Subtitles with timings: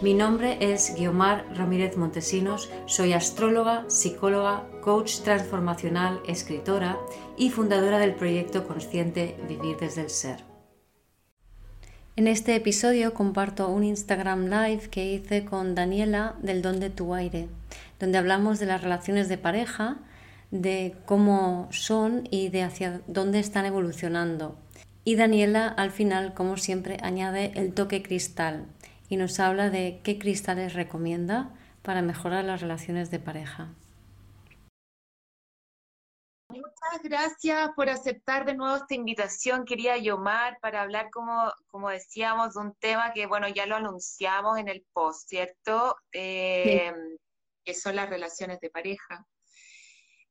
[0.00, 6.96] Mi nombre es Guiomar Ramírez Montesinos, soy astróloga, psicóloga, coach transformacional, escritora
[7.36, 10.44] y fundadora del proyecto consciente Vivir desde el Ser.
[12.14, 17.12] En este episodio comparto un Instagram Live que hice con Daniela del Don de tu
[17.12, 17.48] Aire,
[17.98, 19.98] donde hablamos de las relaciones de pareja,
[20.52, 24.56] de cómo son y de hacia dónde están evolucionando.
[25.02, 28.66] Y Daniela al final, como siempre, añade el toque cristal,
[29.08, 33.74] y nos habla de qué cristales recomienda para mejorar las relaciones de pareja.
[36.50, 42.54] Muchas gracias por aceptar de nuevo esta invitación, quería Yomar, para hablar, como, como decíamos,
[42.54, 45.96] de un tema que, bueno, ya lo anunciamos en el post, ¿cierto?
[46.12, 46.92] Eh,
[47.64, 49.26] que son las relaciones de pareja.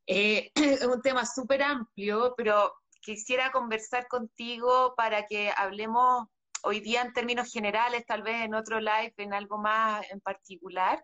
[0.08, 6.28] Eh, es un tema súper amplio, pero quisiera conversar contigo para que hablemos
[6.64, 11.04] hoy día en términos generales, tal vez en otro live, en algo más en particular,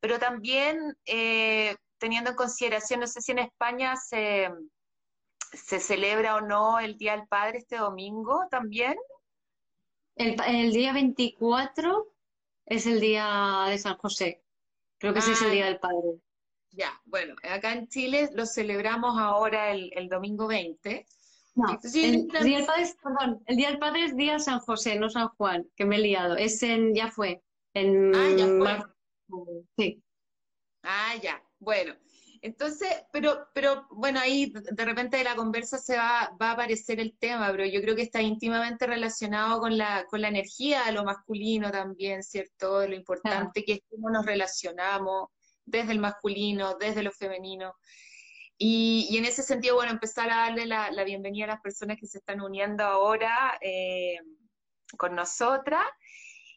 [0.00, 4.48] pero también eh, teniendo en consideración, no sé si en España se,
[5.52, 8.96] se celebra o no el Día del Padre este domingo también.
[10.14, 12.06] El, día 24
[12.66, 14.42] es el día de San José.
[14.98, 16.18] Creo que ese es el Día ah, del Padre.
[16.70, 21.06] Ya, bueno, acá en Chile lo celebramos ahora el, el domingo 20
[21.94, 25.10] el, día del padre es, perdón, el Día del Padre es Día San José, no
[25.10, 26.36] San Juan, que me he liado.
[26.36, 27.42] Es en, ya fue,
[27.74, 29.64] en ah, ya fue.
[29.76, 30.02] Sí.
[30.82, 31.94] Ah, ya, bueno.
[32.40, 37.00] Entonces, pero, pero bueno, ahí de repente de la conversa se va, va a aparecer
[37.00, 40.92] el tema, pero yo creo que está íntimamente relacionado con la, con la energía de
[40.92, 42.78] lo masculino también, ¿cierto?
[42.78, 45.30] De lo importante que es cómo nos relacionamos
[45.64, 47.74] desde el masculino, desde lo femenino.
[48.60, 52.18] Y, en ese sentido, bueno, empezar a darle la, bienvenida a las personas que se
[52.18, 54.18] están uniendo ahora eh,
[54.96, 55.86] con nosotras.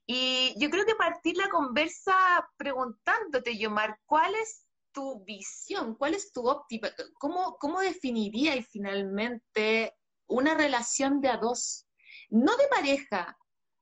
[0.08, 2.16] Y yo creo que partir la conversa
[2.58, 5.96] preguntándote, Yomar, ¿cuál es tu visión?
[5.96, 6.92] ¿Cuál es tu óptica?
[7.20, 9.96] ¿Cómo, cómo definirías finalmente
[10.28, 11.88] una relación de a dos?
[12.30, 13.38] No de pareja,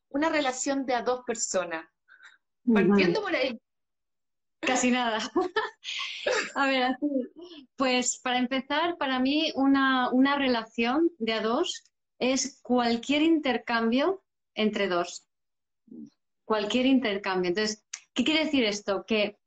[0.09, 1.85] una relación de a dos personas.
[2.65, 3.57] Partiendo por ahí.
[4.59, 5.19] Casi nada.
[6.55, 6.97] a ver,
[7.75, 11.83] pues para empezar, para mí una, una relación de a dos
[12.19, 15.25] es cualquier intercambio entre dos.
[16.45, 17.49] Cualquier intercambio.
[17.49, 19.05] Entonces, ¿qué quiere decir esto?
[19.07, 19.37] Que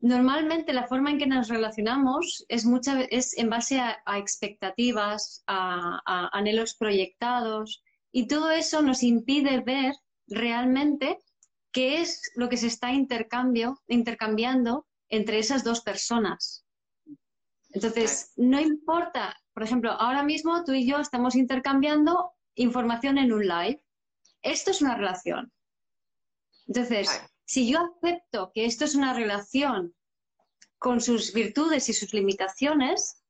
[0.00, 6.28] normalmente la forma en que nos relacionamos es, mucha, es en base a, expectativas, a,
[6.32, 9.94] anhelos proyectados, y todo eso nos impide ver
[10.26, 11.18] realmente
[11.72, 16.64] qué es lo que se está intercambio, intercambiando entre esas dos personas.
[17.70, 23.46] Entonces, no importa, por ejemplo, ahora mismo tú y yo estamos intercambiando información en un
[23.46, 23.84] live.
[24.42, 25.52] Esto es una relación.
[26.66, 29.94] Entonces, si yo acepto que esto es una relación
[30.78, 33.22] con sus virtudes y sus limitaciones,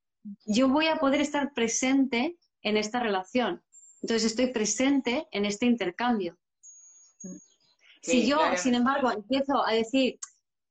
[0.45, 3.63] yo voy a poder estar presente en esta relación.
[4.01, 6.37] Entonces, estoy presente en este intercambio
[8.01, 10.19] si yo, sin embargo, empiezo a decir,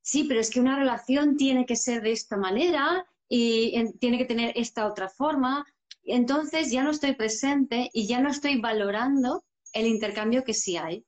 [0.01, 4.25] sí, pero es que una relación tiene que ser de esta manera y tiene que
[4.25, 5.65] tener esta otra forma,
[6.05, 9.45] entonces ya no estoy presente y ya no estoy valorando
[9.75, 11.05] el intercambio que sí hay.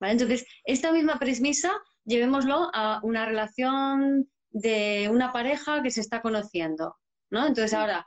[0.00, 1.72] Entonces, esta misma premisa,
[2.04, 6.96] llevémoslo a una relación de una pareja que se está conociendo,
[7.30, 7.46] ¿no?
[7.46, 8.06] Entonces ahora,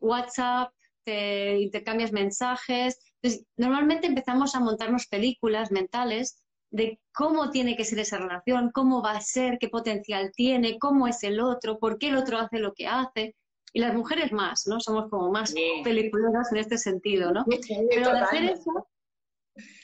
[0.00, 0.72] WhatsApp,
[1.04, 2.98] te intercambias mensajes.
[3.20, 6.43] Entonces, normalmente empezamos a montarnos películas mentales
[6.74, 11.06] de cómo tiene que ser esa relación, cómo va a ser, qué potencial tiene, cómo
[11.06, 13.36] es el otro, por qué el otro hace lo que hace.
[13.72, 14.80] Y las mujeres más, ¿no?
[14.80, 15.54] Somos como más
[15.84, 17.44] peliculosas en este sentido, ¿no?
[17.90, 18.88] Pero al hacer eso,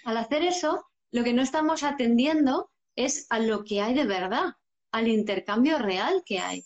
[0.05, 4.55] al hacer eso, lo que no estamos atendiendo es a lo que hay de verdad,
[4.91, 6.65] al intercambio real que hay.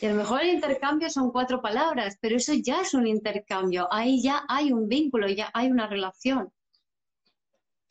[0.00, 3.86] Y a lo mejor el intercambio son cuatro palabras, pero eso ya es un intercambio,
[3.92, 6.52] ahí ya hay un vínculo, ya hay una relación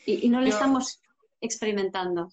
[0.06, 1.02] y, no lo estamos
[1.42, 2.30] experimentando.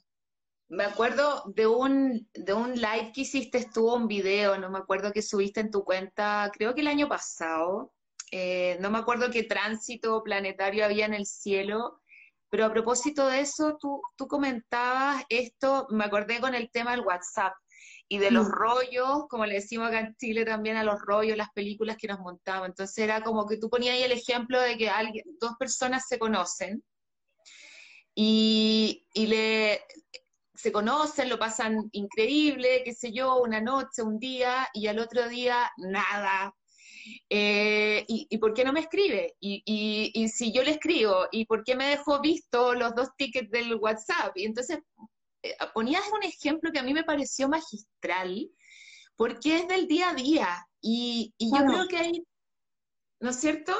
[0.68, 5.12] Me acuerdo de un, de un live que hiciste, estuvo un video, no me acuerdo
[5.12, 7.92] que subiste en tu cuenta, creo que el año pasado,
[8.30, 12.00] eh, no me acuerdo qué tránsito planetario había en el cielo,
[12.50, 17.06] Pero a propósito de eso, tú, tú comentabas esto, me acordé con el tema del
[17.06, 17.54] WhatsApp
[18.08, 18.52] y de los mm.
[18.52, 22.18] rollos, como le decimos acá en Chile también a los rollos, las películas que nos
[22.18, 22.70] montaban.
[22.70, 26.18] Entonces era como que tú ponías ahí el ejemplo de que alguien, dos personas se
[26.18, 26.82] conocen
[28.14, 29.80] y, y le,
[30.54, 35.28] se conocen, lo pasan increíble, qué sé yo, una noche, un día, y al otro
[35.28, 36.54] día nada.
[37.28, 39.34] Eh, y, por qué no me escribe?
[39.40, 43.50] Y, y, si yo le escribo, ¿y por qué me dejó visto los dos tickets
[43.50, 44.36] del WhatsApp?
[44.36, 44.80] Y entonces
[45.42, 48.50] eh, ponías un ejemplo que a mí me pareció magistral,
[49.16, 50.68] porque es del día a día.
[50.82, 52.22] Y, yo creo que hay,
[53.20, 53.72] ¿no es cierto?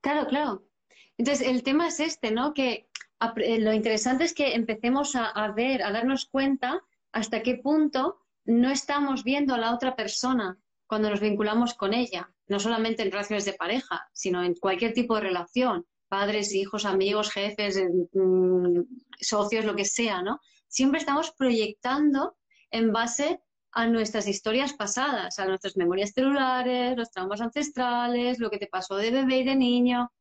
[0.00, 0.68] Claro, claro.
[1.16, 2.54] Entonces, el tema es este, ¿no?
[2.54, 2.88] Que
[3.36, 6.82] lo interesante es que empecemos a, ver, a darnos cuenta
[7.12, 12.30] hasta qué punto no estamos viendo a la otra persona cuando nos vinculamos con ella,
[12.46, 17.30] no solamente en relaciones de pareja, sino en cualquier tipo de relación, padres, hijos, amigos,
[17.30, 17.82] jefes,
[18.12, 18.80] mm,
[19.20, 20.40] socios, lo que sea, ¿no?
[20.68, 22.36] Siempre estamos proyectando
[22.70, 23.40] en base
[23.72, 28.96] a nuestras historias pasadas, a nuestras memorias celulares, los traumas ancestrales, lo que te pasó
[28.96, 30.12] de bebé y de niño.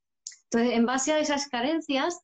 [0.45, 2.19] Entonces, en base a esas carencias,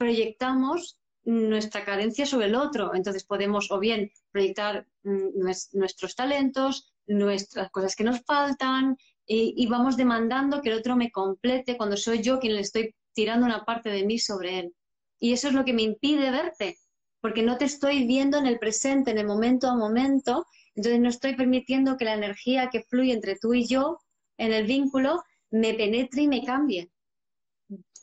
[0.00, 2.94] proyectamos nuestra carencia sobre el otro.
[2.94, 5.44] Entonces podemos o bien proyectar mm,
[5.74, 11.76] nuestros talentos, nuestras cosas que nos faltan y, vamos demandando que el otro me complete
[11.76, 14.74] cuando soy yo quien le estoy tirando una parte de mí sobre él.
[15.20, 16.78] Y eso es lo que me impide verte,
[17.20, 21.10] porque no te estoy viendo en el presente, en el momento a momento, entonces no
[21.10, 24.00] estoy permitiendo que la energía que fluye entre tú y yo
[24.36, 26.90] en el vínculo me penetre y me cambie.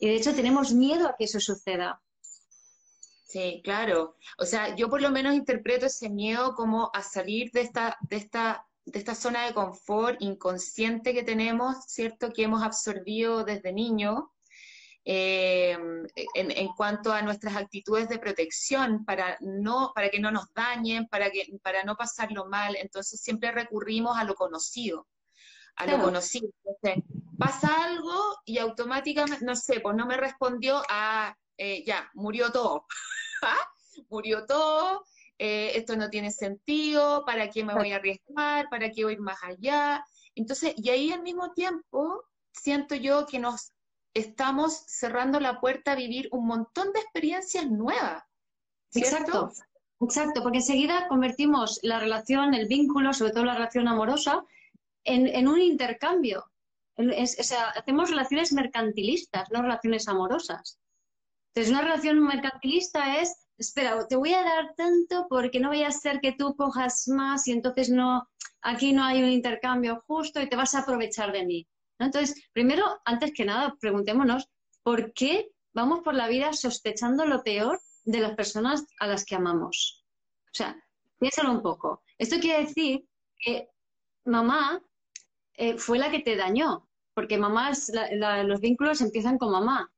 [0.00, 2.00] Y de hecho tenemos miedo a que eso suceda.
[3.26, 4.16] Sí, claro.
[4.38, 8.16] O sea, yo por lo menos interpreto ese miedo como a salir de esta, de
[8.16, 12.32] esta, de esta zona de confort inconsciente que tenemos, ¿cierto?
[12.32, 14.32] Que hemos absorbido desde niño,
[15.10, 15.76] eh,
[16.34, 21.30] en, cuanto a nuestras actitudes de protección para no para que no nos dañen para
[21.30, 25.06] que para no pasarlo mal entonces siempre recurrimos a lo conocido
[25.78, 26.50] a lo conocido
[27.38, 32.84] pasa algo y automáticamente, no sé, pues no me respondió a, eh, ya, murió todo.
[33.42, 33.56] ¿Ah?
[34.10, 35.04] murió todo,
[35.38, 38.68] eh, esto no tiene sentido, ¿para qué me voy a arriesgar?
[38.68, 40.04] ¿Para qué voy a ir más allá?
[40.34, 43.72] Entonces, y ahí al mismo tiempo siento yo que nos
[44.14, 48.22] estamos cerrando la puerta a vivir un montón de experiencias nuevas.
[48.94, 49.52] Exacto.
[50.00, 54.44] Exacto, porque enseguida convertimos la relación, el vínculo, sobre todo la relación amorosa,
[55.08, 56.44] en, un intercambio
[56.96, 57.02] o
[57.76, 60.78] hacemos relaciones mercantilistas, no relaciones amorosas.
[61.48, 65.92] Entonces, una relación mercantilista es, espera, te voy a dar tanto porque no vaya a
[65.92, 68.28] ser que tú cojas más y entonces no,
[68.62, 71.68] aquí no hay un intercambio justo y te vas a aprovechar de mí.
[71.98, 74.48] Entonces, primero, antes que nada, preguntémonos,
[74.82, 79.34] ¿por qué vamos por la vida sospechando lo peor de las personas a las que
[79.34, 80.04] amamos?
[80.46, 80.76] O sea,
[81.18, 82.02] piénsalo un poco.
[82.18, 83.04] Esto quiere decir
[83.38, 83.68] que
[84.24, 84.80] mamá
[85.58, 87.92] eh, fue la que te dañó, porque mamás,
[88.44, 89.92] los vínculos empiezan con mamá.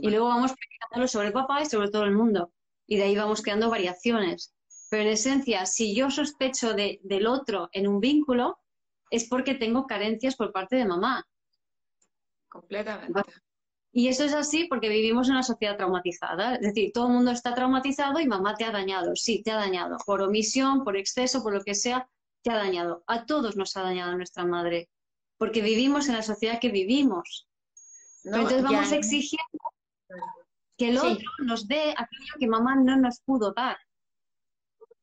[0.00, 2.52] Y luego vamos practicándolo sobre papá y sobre todo el mundo.
[2.86, 4.52] Y de ahí vamos creando variaciones.
[4.90, 8.58] Pero en esencia, si yo sospecho de, del otro en un vínculo,
[9.10, 11.26] es porque tengo carencias por parte de mamá.
[12.48, 13.22] Completamente.
[13.92, 16.56] Y eso es así porque vivimos en una sociedad traumatizada.
[16.56, 19.14] Es decir, todo el mundo está traumatizado y mamá te ha dañado.
[19.14, 19.96] Sí, te ha dañado.
[20.04, 22.08] Por omisión, por exceso, por lo que sea,
[22.42, 23.04] te ha dañado.
[23.06, 24.88] A todos nos ha dañado nuestra madre
[25.38, 27.48] porque vivimos en la sociedad que vivimos.
[28.24, 29.58] entonces vamos exigiendo
[30.76, 33.76] que el otro nos dé aquello que mamá no nos pudo dar.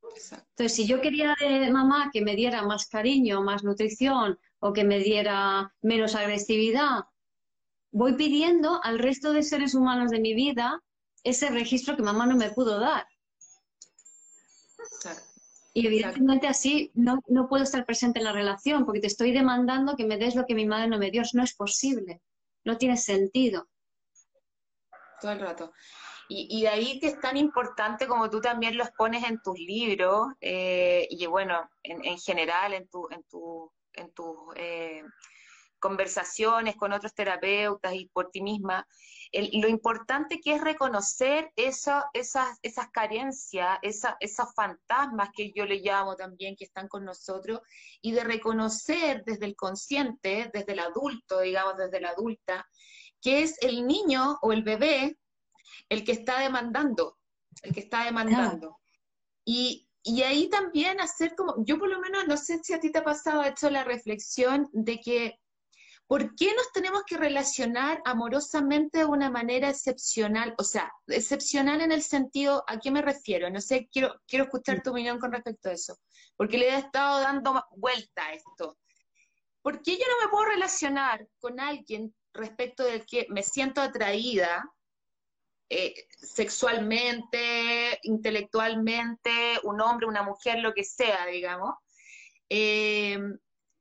[0.02, 4.84] Entonces, si yo quería de mamá que me diera más cariño, más nutrición o que
[4.84, 7.06] me diera menos agresividad,
[7.92, 10.82] voy pidiendo al resto de seres humanos de mi vida
[11.24, 13.06] ese registro que mamá no me pudo dar.
[15.74, 19.96] Y evidentemente así no, no, puedo estar presente en la relación porque te estoy demandando
[19.96, 21.22] que me des lo que mi madre no me dio.
[21.34, 22.22] No es posible.
[22.66, 23.68] No tiene sentido.
[25.22, 25.74] Todo el rato.
[26.28, 29.58] Y, y de ahí que es tan importante como tú también lo pones en tus
[29.58, 35.04] libros eh, y bueno, en, en, general en tu, en tu, en tus eh,
[35.80, 38.86] conversaciones con otros terapeutas y por ti misma,
[39.32, 46.56] lo importante que es reconocer esas, esas carencias, esos fantasmas que yo le llamo también,
[46.56, 47.62] que están con nosotros,
[48.02, 52.68] y de reconocer desde el consciente, desde el adulto, digamos, desde la adulta,
[53.22, 55.18] que es el niño o el bebé
[55.90, 57.18] el que está demandando,
[57.64, 58.78] el que está demandando.
[59.46, 62.92] Y, y ahí también hacer como, yo por lo menos, no sé si a ti
[62.92, 65.40] te ha pasado, hecho la reflexión de que
[66.10, 70.56] ¿Por qué nos tenemos que relacionar amorosamente de una manera excepcional?
[70.58, 73.48] O sea, excepcional en el sentido, ¿a qué me refiero?
[73.52, 76.00] No sé, quiero, quiero escuchar tu opinión con respecto a eso,
[76.36, 78.80] porque le he estado dando vuelta a esto.
[79.62, 84.68] ¿Por qué yo no me puedo relacionar con alguien respecto del que me siento atraída
[85.70, 91.76] eh, sexualmente, intelectualmente, un hombre, una mujer, lo que sea, digamos?
[92.50, 93.20] Eh,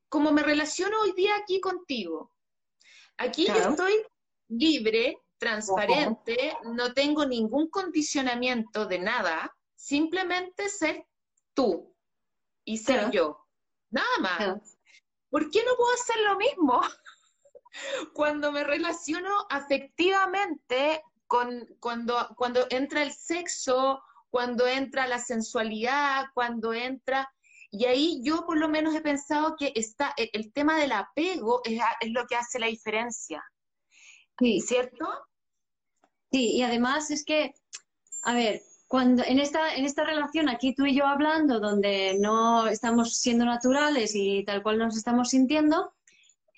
[0.09, 2.33] como me relaciono hoy día aquí contigo.
[3.17, 3.95] Aquí yo estoy
[4.49, 11.07] libre, transparente, no tengo ningún condicionamiento de nada, simplemente ser
[11.55, 11.95] tú
[12.65, 13.45] y ser yo.
[13.91, 14.79] Nada más.
[15.31, 16.81] ¿Por qué no puedo hacer lo mismo
[18.15, 26.73] cuando me relaciono afectivamente con cuando, cuando entra el sexo, cuando entra la sensualidad, cuando
[26.73, 27.31] entra
[27.71, 31.61] y ahí yo por lo menos he pensado que está, e, el, tema del apego
[31.65, 33.45] es, lo que hace la diferencia.
[34.39, 34.61] Sí.
[34.61, 35.07] ¿Cierto?
[36.31, 37.55] Sí, y además es que,
[38.23, 42.67] a ver, cuando en esta, en esta relación aquí tú y yo hablando, donde no
[42.69, 45.93] estamos siendo naturales y tal cual nos estamos sintiendo,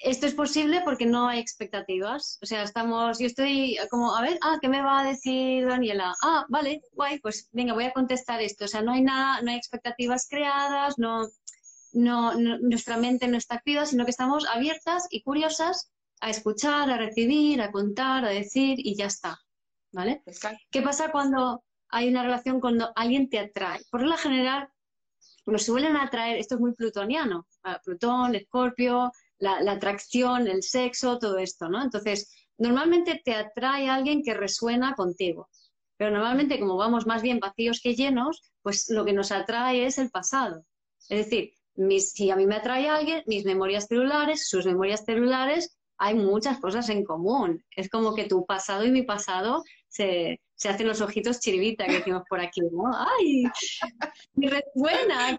[0.02, 2.38] esto es posible porque no hay expectativas.
[2.42, 6.14] O sea, estamos, yo estoy como, a ver, ah, ¿qué me va a decir Daniela?
[6.22, 8.64] Ah, vale, guay, pues venga, voy a contestar esto.
[8.64, 11.28] O sea, no hay nada, no hay expectativas creadas, no,
[11.92, 15.90] no, nuestra mente no está activa, sino que estamos abiertas y curiosas
[16.20, 19.38] a escuchar, a recibir, a contar, a decir y ya está.
[19.92, 20.22] ¿Vale?
[20.70, 23.80] ¿Qué pasa cuando hay una relación cuando alguien te atrae?
[23.90, 24.68] Por lo general,
[25.46, 27.46] nos suelen atraer, esto es muy plutoniano,
[27.84, 31.82] Plutón, Escorpio, la, atracción, el sexo, todo esto, ¿no?
[31.82, 35.48] Entonces, normalmente te atrae alguien que resuena contigo.
[35.96, 39.98] Pero normalmente, como vamos más bien vacíos que llenos, pues lo que nos atrae es
[39.98, 40.64] el pasado.
[41.08, 41.52] Es decir,
[41.98, 46.88] si a mí me atrae alguien, mis memorias celulares, sus memorias celulares, hay muchas cosas
[46.88, 47.62] en común.
[47.76, 51.98] Es como que tu pasado y mi pasado se, se hacen los ojitos chirivita que
[51.98, 52.84] decimos por aquí, ¿no?
[52.94, 53.44] ¡Ay!
[54.34, 55.36] Me resuena,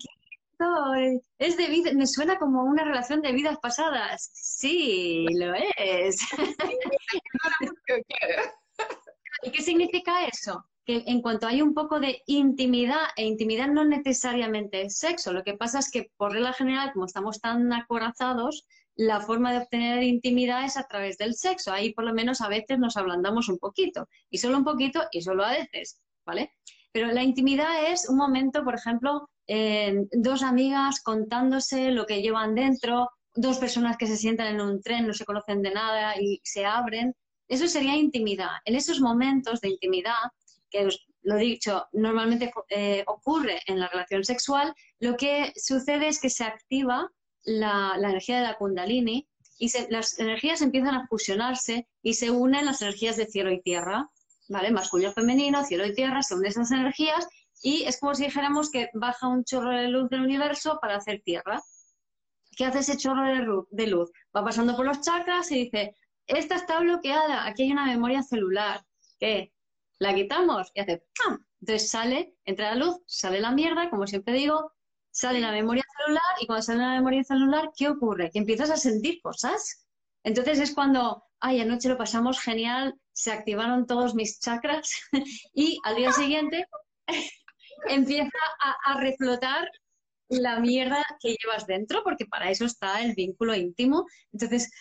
[1.38, 4.32] es de vida, me suena como una relación de vidas pasadas.
[4.34, 6.18] Sí, lo es.
[9.44, 10.66] ¿Y qué significa eso?
[10.86, 15.44] Que en cuanto hay un poco de intimidad, e intimidad no necesariamente es sexo, lo
[15.44, 18.66] que pasa es que por regla general, como estamos tan acorazados,
[18.96, 21.72] la forma de obtener intimidad es a través del sexo.
[21.72, 25.22] Ahí por lo menos a veces nos ablandamos un poquito, y solo un poquito, y
[25.22, 26.54] solo a veces, ¿vale?
[26.92, 29.30] Pero la intimidad es un momento, por ejemplo,
[30.12, 35.08] dos amigas contándose lo que llevan dentro, dos personas que se sientan en un tren,
[35.08, 37.16] no se conocen de nada y se abren.
[37.48, 38.52] Eso sería intimidad.
[38.66, 40.16] En esos momentos de intimidad,
[40.70, 40.88] que
[41.24, 46.30] lo he dicho, normalmente eh, ocurre en la relación sexual, lo que sucede es que
[46.30, 47.10] se activa
[47.44, 49.28] la, energía de la kundalini
[49.58, 54.10] y las energías empiezan a fusionarse y se unen las energías de cielo y tierra,
[54.50, 54.72] ¿vale?
[54.72, 57.28] Masculino, femenino, cielo y tierra, se unen esas energías
[57.62, 61.22] y es como si dijéramos que baja un chorro de luz del universo para hacer
[61.24, 61.62] tierra.
[62.58, 64.12] ¿Qué hace ese chorro de luz?
[64.36, 65.96] Va pasando por los chakras y dice,
[66.28, 68.84] esta está bloqueada, aquí hay una memoria celular.
[69.20, 69.54] ¿Qué?
[70.00, 71.46] La quitamos y hace ¡pam!
[71.62, 74.74] Entonces sale, entra la luz, sale la mierda, como siempre digo,
[75.12, 78.32] sale la memoria celular y cuando sale la memoria celular, ¿qué ocurre?
[78.32, 79.86] Que empiezas a sentir cosas.
[80.24, 84.92] Entonces es cuando, ay, anoche lo pasamos genial, se activaron todos mis chakras
[85.54, 86.66] y al día siguiente
[87.90, 88.38] empieza
[88.86, 89.70] a, reflotar
[90.30, 94.06] la mierda que llevas dentro, porque para eso está el vínculo íntimo.
[94.32, 94.72] Entonces,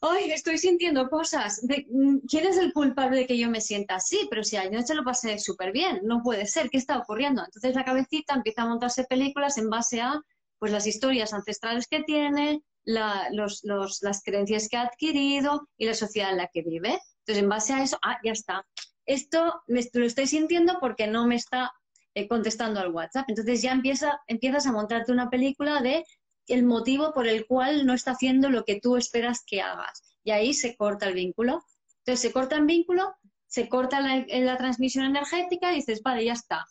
[0.00, 0.30] ¡ay!
[0.30, 1.62] Estoy sintiendo cosas.
[1.90, 4.26] Mm, ¿Quién es el culpable de que yo me sienta así?
[4.30, 6.70] Pero si anoche lo pasé súper bien, no puede ser.
[6.70, 7.44] ¿Qué está ocurriendo?
[7.44, 10.20] Entonces la cabecita empieza a montarse películas en base a
[10.58, 16.38] pues, las historias ancestrales que tiene, las creencias que ha adquirido y la sociedad en
[16.38, 16.98] la que vive.
[17.18, 18.66] Entonces, en base a eso, ah, ya está.
[19.04, 21.70] Esto lo estoy sintiendo porque no me está
[22.14, 23.28] eh, contestando al WhatsApp.
[23.28, 26.04] Entonces ya empieza, empiezas a montarte una película de
[26.46, 30.02] el motivo por el cual no está haciendo lo que tú esperas que hagas.
[30.22, 31.64] Y ahí se corta el vínculo.
[31.98, 33.14] Entonces se corta el vínculo,
[33.46, 36.66] se corta la, transmisión energética y dices, vale, ya está.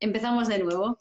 [0.00, 0.98] Empezamos de nuevo.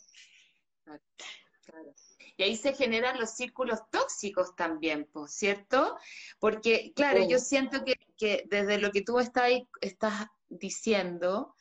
[2.38, 5.98] Y ahí se generan los círculos tóxicos también, ¿cierto?
[6.40, 9.52] Porque, claro, yo siento que, desde lo que tú estás,
[9.82, 11.56] estás diciendo,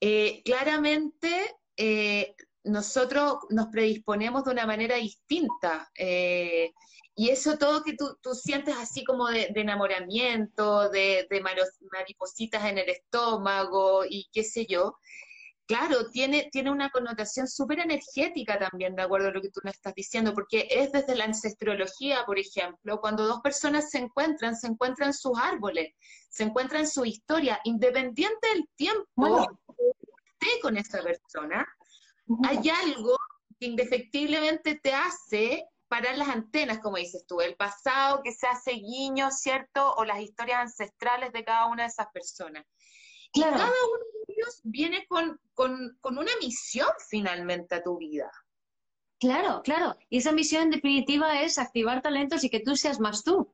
[0.00, 2.34] eh, claramente eh,
[2.64, 5.90] nosotros nos predisponemos de una manera distinta.
[5.96, 6.72] Eh,
[7.14, 11.26] y eso todo que tú, sientes así como de, enamoramiento, de,
[11.90, 14.98] maripositas en el estómago y qué sé yo,
[15.66, 19.70] claro, tiene, tiene una connotación súper energética también, de acuerdo a lo que tú me
[19.70, 24.66] estás diciendo, porque es desde la ancestrología, por ejemplo, cuando dos personas se encuentran, se
[24.66, 25.94] encuentran sus árboles,
[26.28, 29.46] se encuentran su historia, independiente del tiempo
[30.62, 31.66] con esa persona,
[32.44, 33.16] hay algo
[33.58, 38.72] que indefectiblemente te hace parar las antenas, como dices tú, el pasado que se hace
[38.72, 39.92] guiño, ¿cierto?
[39.94, 42.64] O las historias ancestrales de cada una de esas personas.
[43.32, 45.40] Y cada uno de ellos viene con,
[46.04, 48.30] una misión finalmente a tu vida.
[49.18, 49.96] Claro, claro.
[50.08, 53.52] Y esa misión en definitiva es activar talentos y que tú seas más tú.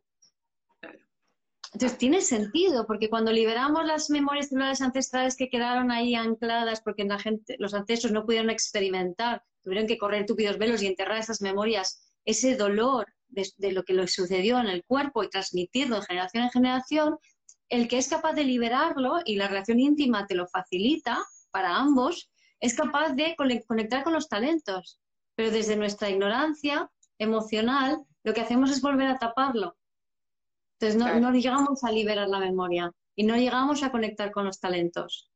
[1.73, 7.05] Entonces tiene sentido, porque cuando liberamos las memorias celulares ancestrales que quedaron ahí ancladas porque
[7.05, 11.41] la gente, los ancestros no pudieron experimentar, tuvieron que correr túpidos velos y enterrar esas
[11.43, 16.45] memorias, ese dolor de, lo que les sucedió en el cuerpo y transmitirlo de generación
[16.45, 17.19] en generación,
[17.69, 22.31] el que es capaz de liberarlo y la relación íntima te lo facilita para ambos,
[22.61, 25.01] es capaz de conectar con los talentos.
[25.35, 29.77] Pero desde nuestra ignorancia emocional, lo que hacemos es volver a taparlo.
[30.79, 34.61] Entonces no, no llegamos a liberar la memoria y no llegamos a conectar con los
[34.61, 35.31] talentos.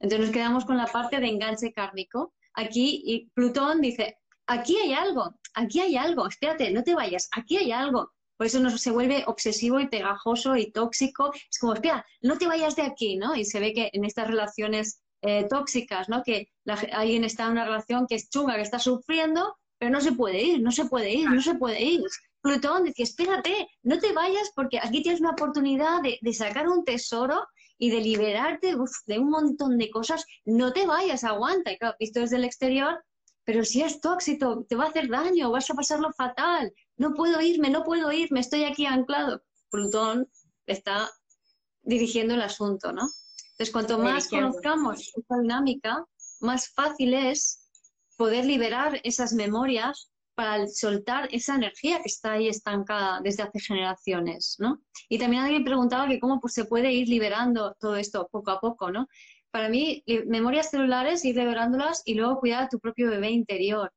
[0.00, 2.34] Entonces nos quedamos con la parte de enganche kármico.
[2.54, 7.56] Aquí y Plutón dice, aquí hay algo, aquí hay algo, espérate, no te vayas, aquí
[7.56, 8.12] hay algo.
[8.36, 11.32] Por eso no se vuelve obsesivo y pegajoso y tóxico.
[11.34, 13.34] Es como, espera, no te vayas de aquí, ¿no?
[13.34, 16.22] Y se ve que en estas relaciones eh, tóxicas, ¿no?
[16.22, 16.52] Que
[16.92, 20.40] alguien está en una relación que es chunga, que está sufriendo, pero no se puede
[20.40, 22.00] ir, no se puede ir, no se puede ir.
[22.40, 27.46] Plutón decía, espérate, no te vayas porque aquí tienes una oportunidad de, sacar un tesoro
[27.78, 28.76] y de liberarte
[29.06, 30.24] de un montón de cosas.
[30.44, 31.72] No te vayas, aguanta.
[31.72, 33.04] Y claro, visto desde el exterior,
[33.44, 37.40] pero si es tóxico, te va a hacer daño, vas a pasarlo fatal, no puedo
[37.40, 39.42] irme, no puedo irme, estoy aquí anclado.
[39.70, 40.30] Plutón
[40.66, 41.10] está
[41.82, 43.08] dirigiendo el asunto, ¿no?
[43.52, 46.04] Entonces, cuanto más conozcamos esta dinámica,
[46.40, 47.68] más fácil es
[48.16, 54.54] poder liberar esas memorias para soltar esa energía que está ahí estancada desde hace generaciones,
[54.60, 54.80] ¿no?
[55.08, 58.60] Y también alguien preguntaba que cómo pues, se puede ir liberando todo esto poco a
[58.60, 59.08] poco, ¿no?
[59.50, 63.92] Para mí, memorias celulares, ir liberándolas y luego cuidar a tu propio bebé interior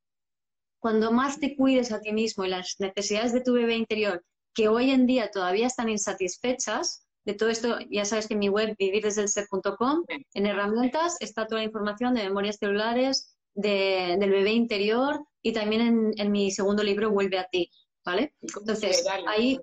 [0.80, 4.66] cuando más te cuides a ti mismo y las necesidades de tu bebé interior, que
[4.66, 8.74] hoy en día todavía están insatisfechas, de todo esto, ya sabes que en mi web
[8.76, 16.12] vivirdesdelser.com, en herramientas está toda la información de memorias celulares, del bebé interior y también
[16.16, 17.70] en, mi segundo libro, Vuelve a ti,
[18.04, 18.34] ¿vale?
[18.40, 19.58] Entonces, ahí,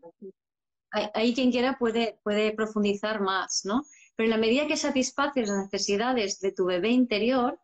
[0.92, 3.86] ahí quien quiera puede, puede profundizar más, ¿no?
[4.16, 7.60] Pero en la medida que satisfaces las necesidades de tu bebé interior,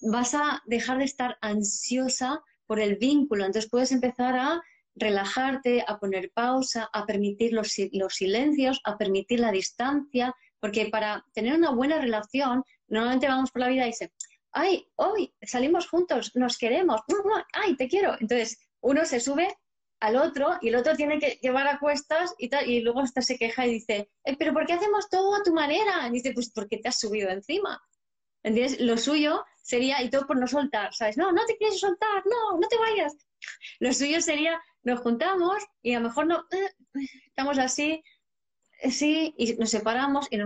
[0.00, 3.44] vas a dejar de estar ansiosa por el vínculo.
[3.44, 4.62] Entonces puedes empezar a
[4.94, 11.24] relajarte, a poner pausa, a permitir los, los silencios, a permitir la distancia, porque para
[11.34, 14.12] tener una buena relación, normalmente vamos por la vida y dice,
[14.58, 17.00] ay, hoy salimos juntos, nos queremos,
[17.52, 18.16] ay, te quiero.
[18.20, 19.56] Entonces uno se sube
[20.00, 23.22] al otro y el otro tiene que llevar a cuestas y tal, y luego hasta
[23.22, 26.06] se queja y dice, eh, pero ¿por qué hacemos todo a tu manera?
[26.08, 27.80] Y dice, pues porque te has subido encima.
[28.42, 28.80] ¿Entiendes?
[28.80, 31.16] Lo suyo sería, y todo por no soltar, ¿sabes?
[31.16, 33.16] No, no te quieres soltar, no, no te vayas.
[33.80, 36.70] Lo suyo sería, nos juntamos y a lo mejor no, eh,
[37.26, 38.02] estamos así,
[38.80, 40.36] eh, sí, y nos separamos y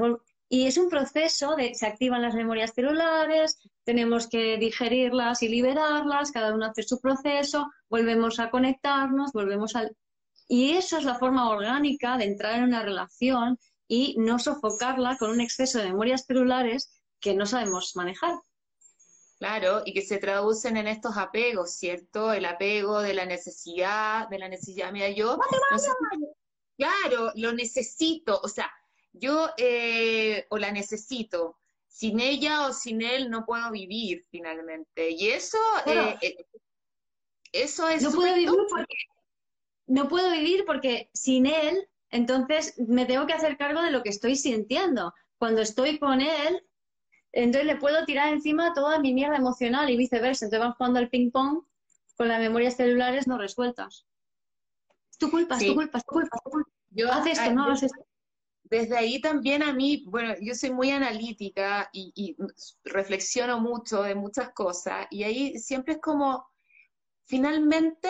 [0.52, 6.30] y es un proceso de se activan las memorias celulares, tenemos que digerirlas y liberarlas,
[6.30, 9.96] cada uno hace su proceso, volvemos a conectarnos, volvemos al...
[10.48, 15.30] Y eso es la forma orgánica de entrar en una relación y no sofocarla con
[15.30, 18.34] un exceso de memorias celulares que no sabemos manejar.
[19.38, 22.30] Claro, y que se traducen en estos apegos, ¿cierto?
[22.30, 24.92] El apego de la necesidad, de la necesidad.
[24.92, 25.38] Mira, yo,
[26.76, 28.70] claro, lo necesito, o sea,
[29.12, 35.10] yo eh, o la necesito, sin ella o sin él no puedo vivir finalmente.
[35.10, 36.36] Y eso, eh, eh,
[37.52, 38.02] eso es...
[38.02, 38.96] No puedo, vivir porque,
[39.86, 44.10] no puedo vivir porque sin él, entonces me tengo que hacer cargo de lo que
[44.10, 45.14] estoy sintiendo.
[45.38, 46.66] Cuando estoy con él,
[47.32, 50.46] entonces le puedo tirar encima toda mi mierda emocional y viceversa.
[50.46, 51.64] Entonces van jugando al ping-pong
[52.16, 54.06] con las memorias celulares no resueltas.
[55.10, 56.12] Es tu culpa, es tu culpa, es tu
[56.50, 56.70] culpa.
[56.90, 57.86] Yo, Haz esto, ah, no esto.
[58.72, 62.36] Desde ahí también a mí, bueno, yo soy muy analítica y, y
[62.84, 66.48] reflexiono mucho de muchas cosas y ahí siempre es como,
[67.26, 68.08] finalmente,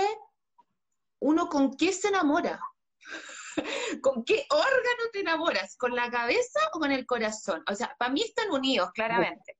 [1.18, 2.60] uno con qué se enamora.
[4.02, 5.76] ¿Con qué órgano te enamoras?
[5.76, 7.64] ¿Con la cabeza o con el corazón?
[7.68, 9.58] O sea, para mí están unidos, claramente.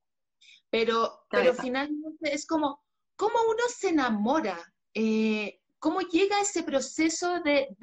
[0.69, 2.81] Pero, pero finalmente es como,
[3.17, 4.57] ¿cómo uno se enamora?
[4.93, 7.75] Eh, ¿Cómo llega ese proceso de,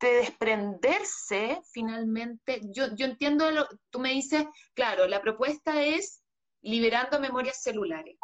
[0.00, 2.60] desprenderse finalmente?
[2.64, 6.22] Yo, yo entiendo, lo, tú me dices, claro, la propuesta es
[6.62, 8.16] liberando memorias celulares.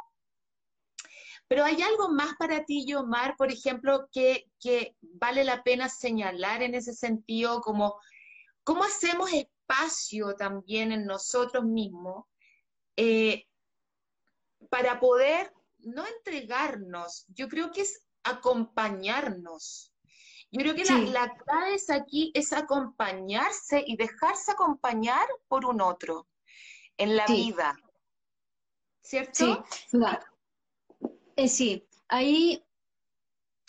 [1.48, 4.46] Pero hay algo más para ti, Yomar, por ejemplo, que,
[5.00, 7.96] vale la pena señalar en ese sentido, como
[8.62, 12.24] cómo hacemos espacio también en nosotros mismos
[12.96, 13.46] eh,
[14.70, 19.93] para poder no entregarnos, yo creo que es acompañarnos.
[20.54, 26.28] Yo creo que la, clave es aquí es acompañarse y dejarse acompañar por un otro
[26.96, 27.76] en la vida.
[29.02, 29.66] ¿Cierto?
[29.90, 29.98] Sí,
[31.34, 31.88] eh, sí.
[32.06, 32.64] ahí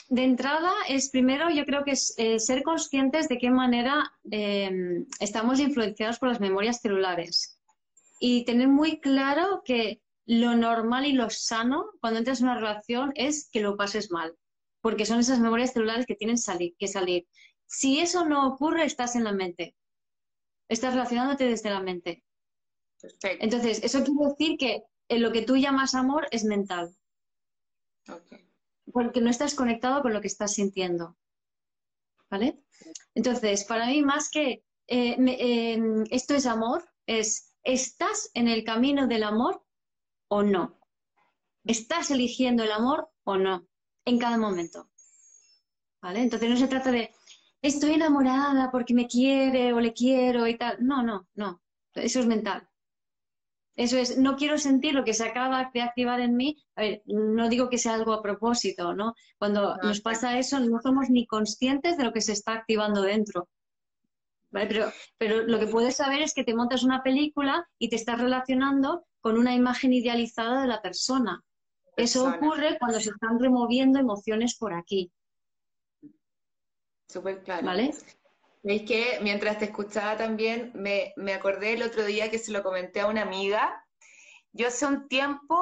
[0.10, 5.08] de entrada es primero, yo creo que es eh, ser conscientes de qué manera em,
[5.20, 7.60] estamos influenciados por las memorias celulares
[8.20, 13.12] y tener muy claro que lo normal y lo sano cuando entras en una relación
[13.16, 14.36] es que lo pases mal,
[14.86, 16.38] porque son esas memorias celulares que tienen
[16.78, 17.28] que salir.
[17.66, 19.76] Si eso no ocurre, estás en la mente.
[20.70, 22.24] Estás relacionándote desde la mente.
[23.24, 26.96] Entonces, eso quiere decir que eh, lo que tú llamas amor es mental.
[28.94, 31.18] Porque no estás conectado con lo que estás sintiendo.
[32.30, 32.60] ¿Vale?
[33.16, 39.08] Entonces, para mí, más que eh, em, esto es amor, es ¿estás en el camino
[39.08, 39.66] del amor
[40.28, 40.80] o no.
[41.64, 43.68] ¿Estás eligiendo el amor o no?
[44.06, 44.90] En cada momento.
[46.02, 46.22] ¿Vale?
[46.22, 47.12] Entonces no se trata de
[47.62, 50.78] estoy enamorada porque me quiere o le quiero y tal.
[50.80, 51.62] No, no, no.
[51.96, 52.68] Eso es mental.
[53.76, 56.64] Eso es, no quiero sentir lo que se acaba de activar en mí.
[56.76, 59.16] A ver, no digo que sea algo a propósito, ¿no?
[59.38, 63.50] Cuando nos pasa eso, no somos ni conscientes de lo que se está activando dentro.
[64.52, 68.22] Pero, pero lo que puedes saber es que te montas una película y te estás
[68.22, 71.44] relacionando con una imagen idealizada de la persona.
[71.96, 75.12] Eso ocurre cuando se están removiendo emociones por aquí.
[77.08, 77.66] Súper claro.
[77.66, 77.94] ¿Vale?
[78.64, 82.64] Veis que mientras te escuchaba también me, me acordé el otro día que se lo
[82.64, 83.86] comenté a una amiga.
[84.52, 85.56] Yo hace un tiempo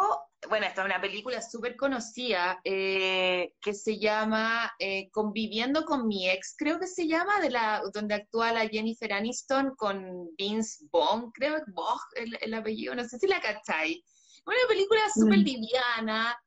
[0.50, 6.30] bueno, esta es una película súper conocida eh, que se llama eh, Conviviendo con mi
[6.30, 11.32] ex, creo que se llama, de la, donde actúa la Jennifer Aniston con Vince Vaughn,
[11.32, 14.04] creo que Bog el, el, apellido, no sé si la cacháis.
[14.46, 15.44] Una película súper mm.
[15.44, 16.38] liviana,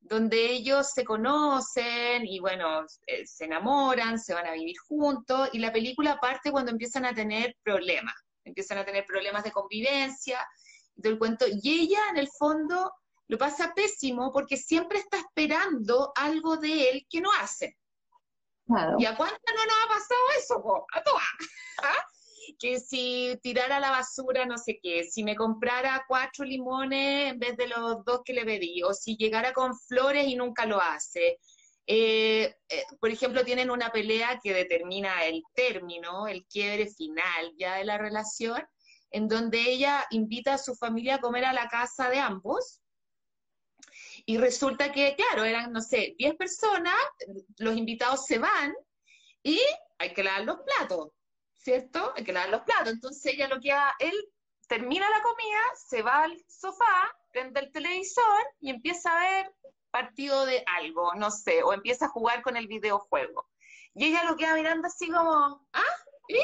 [0.00, 5.58] donde ellos se conocen y bueno, eh, se enamoran, se van a vivir juntos y
[5.58, 10.46] la película parte cuando empiezan a tener problemas, empiezan a tener problemas de convivencia,
[10.94, 12.92] del cuento, y ella en el fondo
[13.28, 17.76] lo pasa pésimo porque siempre está esperando algo de él que no hace.
[18.98, 20.86] ¿Y a cuánto no nos ha pasado eso?
[20.92, 21.24] A todas.
[21.82, 22.04] ¿Ah?
[22.58, 27.56] Que si tirara la basura, no sé qué, si me comprara cuatro limones en vez
[27.56, 31.38] de los dos que le pedí, o si llegara con flores y nunca lo hace.
[31.86, 37.76] Eh, eh, por ejemplo, tienen una pelea que determina el término, el quiebre final ya
[37.76, 38.62] de la relación,
[39.10, 42.82] en donde ella invita a su familia a comer a la casa de ambos,
[44.26, 46.94] y resulta que, claro, eran, no sé, 10 personas,
[47.56, 48.74] los invitados se van
[49.42, 49.58] y
[49.98, 51.12] hay que lavar los platos,
[51.58, 52.12] ¿cierto?
[52.16, 52.94] Hay que lavar los platos.
[52.94, 54.14] Entonces ella lo que hace, él
[54.68, 59.54] termina la comida, se va al sofá, prende el televisor y empieza a ver
[59.90, 63.48] partido de algo, no sé, o empieza a jugar con el videojuego.
[63.94, 65.96] Y ella lo queda mirando así como, ¿ah?
[66.28, 66.38] ¿Y?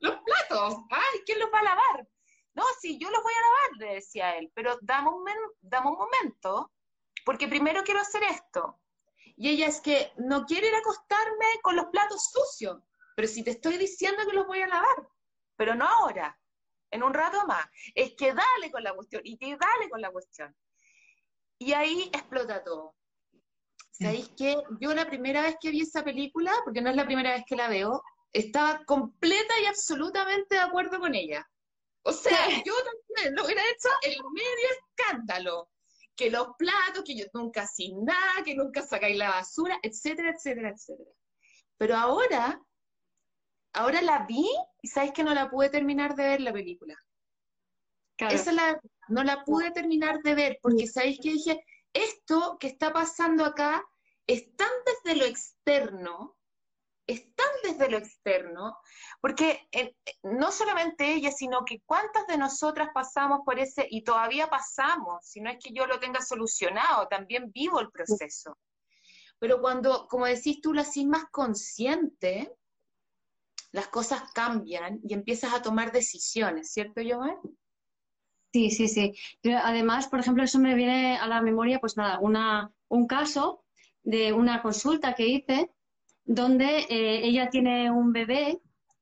[0.00, 1.20] Los platos, ¿ay?
[1.24, 2.08] ¿Quién los va a lavar?
[2.54, 5.24] No, sí, yo los voy a lavar, le decía él, pero dame un,
[5.60, 6.70] dame un momento,
[7.24, 8.78] porque primero quiero hacer esto.
[9.36, 12.82] Y ella es que no quiere ir a acostarme con los platos sucios,
[13.16, 15.08] pero si te estoy diciendo que los voy a lavar,
[15.56, 16.38] pero no ahora,
[16.90, 17.66] en un rato más.
[17.94, 20.54] Es que dale con la cuestión y que dale con la cuestión.
[21.58, 22.94] Y ahí explota todo.
[23.90, 27.32] ¿Sabéis que yo la primera vez que vi esa película, porque no es la primera
[27.32, 31.46] vez que la veo, estaba completa y absolutamente de acuerdo con ella.
[32.02, 35.68] O sea, yo también lo hubiera hecho el medio escándalo
[36.16, 40.70] que los platos, que yo nunca sin nada, que nunca sacáis la basura, etcétera, etcétera,
[40.70, 41.10] etcétera.
[41.78, 42.60] Pero ahora,
[43.72, 44.48] ahora la vi
[44.80, 46.96] y sabéis que no la pude terminar de ver la película.
[48.18, 52.92] Esa la, no la pude terminar de ver porque sabéis que dije, esto que está
[52.92, 53.84] pasando acá
[54.26, 56.36] es tan desde lo externo
[57.06, 58.78] están desde lo externo,
[59.20, 64.48] porque eh, no solamente ella, sino que cuántas de nosotras pasamos por ese, y todavía
[64.48, 68.58] pasamos, si no es que yo lo tenga solucionado, también vivo el proceso.
[69.38, 72.52] Pero cuando, como decís tú, lo haces más consciente,
[73.72, 77.36] las cosas cambian y empiezas a tomar decisiones, ¿cierto, Joan?
[78.52, 79.14] Sí, sí, sí.
[79.62, 83.64] además, por ejemplo, eso me viene a la memoria, pues nada, una, un caso
[84.02, 85.70] de una consulta que hice
[86.24, 88.60] donde eh, ella tiene un bebé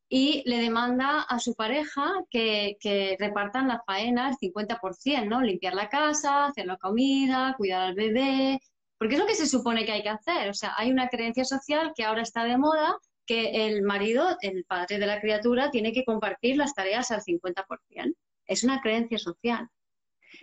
[0.09, 5.41] y le demanda a su pareja que, que repartan la faena al 50%, ¿no?
[5.41, 8.61] Limpiar la casa, hacer la comida, cuidar al bebé,
[8.99, 10.49] porque es lo que se supone que hay que hacer.
[10.49, 12.97] O sea, hay una creencia social que ahora está de moda
[13.31, 18.13] que el marido, el padre de la criatura, tiene que compartir las tareas al 50%.
[18.45, 19.69] Es una creencia social.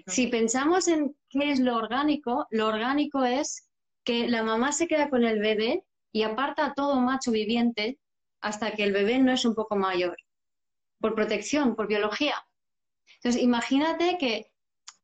[0.06, 3.68] Si pensamos en qué es lo orgánico, lo orgánico es
[4.06, 8.00] que la mamá se queda con el bebé y aparta a todo macho viviente
[8.40, 10.16] hasta que el bebé no es un poco mayor,
[11.02, 12.36] por protección, por biología.
[13.16, 14.50] Entonces, imagínate que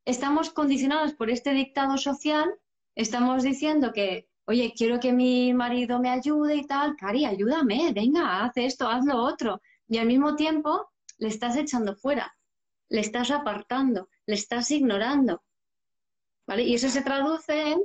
[0.06, 2.50] estamos condicionados por este dictado social,
[2.96, 8.44] estamos diciendo que, oye, quiero que mi marido me ayude y tal, Cari, ayúdame, venga,
[8.44, 9.62] haz esto, haz lo otro.
[9.88, 12.36] Y al mismo tiempo le estás echando fuera,
[12.90, 15.44] le estás apartando, le estás ignorando.
[16.46, 16.64] ¿Vale?
[16.64, 17.82] Y eso se traduce en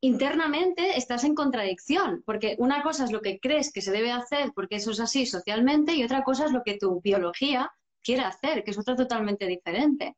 [0.00, 4.52] internamente estás en contradicción, porque una cosa es lo que crees que se debe hacer
[4.54, 7.70] porque eso es así socialmente y otra cosa es lo que tu biología
[8.02, 10.16] quiere hacer, que es otra totalmente diferente.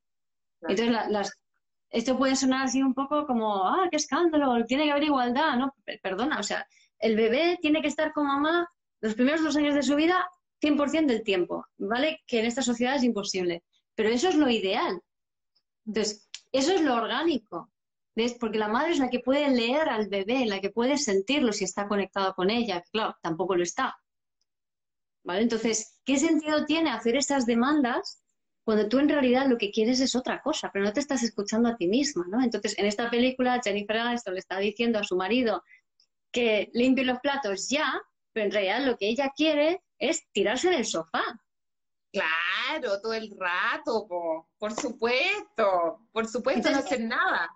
[0.60, 1.32] Entonces, las,
[1.92, 5.74] esto puede sonar así un poco como, ah, qué escándalo, tiene que haber igualdad, ¿no?
[6.02, 6.66] Perdona, o sea,
[6.98, 8.66] el bebé tiene que estar con mamá
[9.02, 10.26] los primeros dos años de su vida
[10.62, 12.20] 100% del tiempo, ¿vale?
[12.26, 13.62] Que en esta sociedad es imposible.
[13.94, 15.00] Pero eso es lo ideal.
[15.84, 17.70] Entonces, eso es lo orgánico.
[18.14, 18.36] ¿Ves?
[18.38, 21.64] Porque la madre es la que puede leer al bebé, la que puede sentirlo si
[21.64, 22.82] está conectado con ella.
[22.92, 23.96] Claro, tampoco lo está.
[25.24, 25.42] ¿Vale?
[25.42, 28.21] Entonces, ¿qué sentido tiene hacer esas demandas
[28.64, 31.68] cuando tú en realidad lo que quieres es otra cosa, pero no te estás escuchando
[31.68, 32.42] a ti misma, ¿no?
[32.42, 35.64] Entonces, en esta película, Jennifer Aniston le está diciendo a su marido
[36.30, 38.00] que limpie los platos ya,
[38.32, 41.22] pero en realidad lo que ella quiere es tirarse del sofá.
[42.12, 44.06] Claro, todo el rato,
[44.58, 47.50] por supuesto, por supuesto, no hacer nada.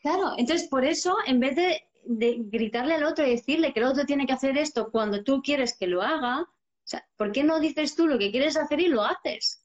[0.00, 4.04] Claro, entonces por eso, en vez de, gritarle al otro y decirle que el otro
[4.04, 7.60] tiene que hacer esto cuando tú quieres que lo haga, o sea, ¿por qué no
[7.60, 9.63] dices tú lo que quieres hacer y lo haces?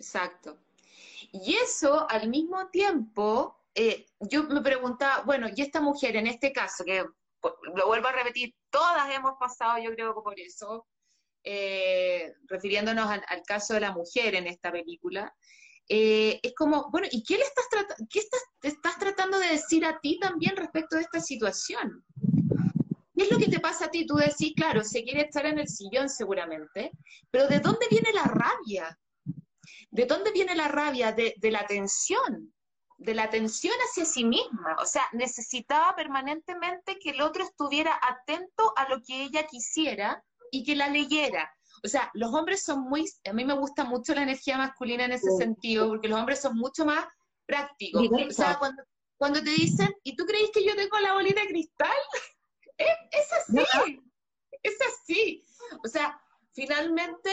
[0.00, 0.58] Exacto.
[1.30, 6.52] Y eso al mismo tiempo, eh, yo me preguntaba, bueno, y esta mujer en este
[6.52, 7.04] caso, que
[7.74, 10.86] lo vuelvo a repetir, todas hemos pasado, yo creo que por eso,
[11.44, 15.34] eh, refiriéndonos al, caso de la mujer en esta película,
[15.86, 17.66] eh, es como, bueno, ¿y qué le estás,
[18.08, 18.20] qué
[18.62, 22.02] estás tratando de decir a ti también respecto de esta situación?
[23.14, 24.06] ¿Qué es lo que te pasa a ti?
[24.06, 26.90] Tú decís, claro, se quiere estar en el sillón seguramente,
[27.30, 28.98] pero ¿de dónde viene la rabia?
[29.90, 31.12] ¿De dónde viene la rabia?
[31.12, 32.54] De, de la tensión,
[32.98, 34.76] de la tensión hacia sí misma.
[34.80, 40.64] O sea, necesitaba permanentemente que el otro estuviera atento a lo que ella quisiera y
[40.64, 41.50] que la leyera.
[41.82, 45.12] O sea, los hombres son muy, a mí me gusta mucho la energía masculina en
[45.12, 47.06] ese sentido, porque los hombres son mucho más
[47.46, 48.06] prácticos.
[48.06, 48.82] O sea, cuando,
[49.16, 51.96] cuando te dicen, ¿y tú crees que yo tengo la bolita de cristal?
[52.78, 54.02] es, así,
[54.62, 55.44] es así.
[55.84, 56.20] O sea,
[56.52, 57.30] finalmente,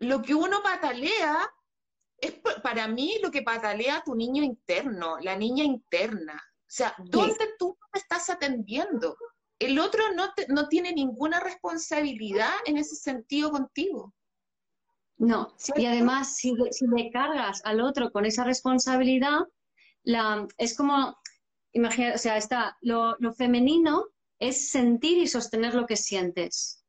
[0.00, 1.48] lo que uno patalea
[2.20, 6.34] es para mí lo que patalea tu niño interno, la niña interna.
[6.34, 9.16] O sea, ¿dónde tú estás atendiendo?
[9.58, 14.14] el otro no, no tiene ninguna responsabilidad en ese sentido contigo.
[15.16, 19.40] No, y además si, si le cargas al otro con esa responsabilidad,
[20.04, 21.18] la, es como,
[21.72, 24.06] imagina, o sea, está, lo, lo, femenino
[24.38, 26.84] es sentir y sostener lo que sientes.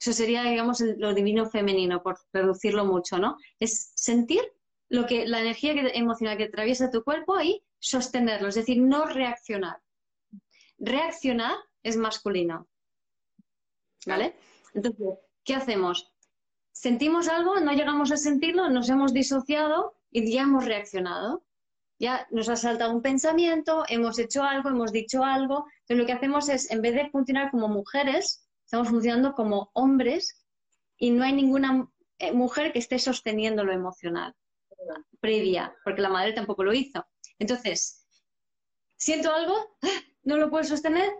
[0.00, 3.36] Eso sería, digamos, lo divino femenino, por reducirlo mucho, ¿no?
[3.60, 4.40] Es sentir
[4.88, 9.80] lo que, la energía emocional que atraviesa tu cuerpo y sostenerlo, es decir, no reaccionar.
[10.78, 12.68] Reaccionar es masculino.
[14.06, 14.36] ¿Vale?
[14.74, 15.06] Entonces,
[15.44, 16.12] ¿qué hacemos?
[16.72, 21.44] Sentimos algo, no llegamos a sentirlo, nos hemos disociado y ya hemos reaccionado.
[21.98, 25.66] Ya nos ha saltado un pensamiento, hemos hecho algo, hemos dicho algo.
[25.80, 30.44] Entonces, lo que hacemos es, en vez de funcionar como mujeres, estamos funcionando como hombres
[30.98, 34.34] y no hay ninguna eh, mujer que esté sosteniendo lo emocional
[35.20, 37.06] previa, porque la madre tampoco lo hizo.
[37.38, 38.06] Entonces,
[38.96, 40.02] siento algo, ¡ah!
[40.24, 41.12] no lo puedo sostener,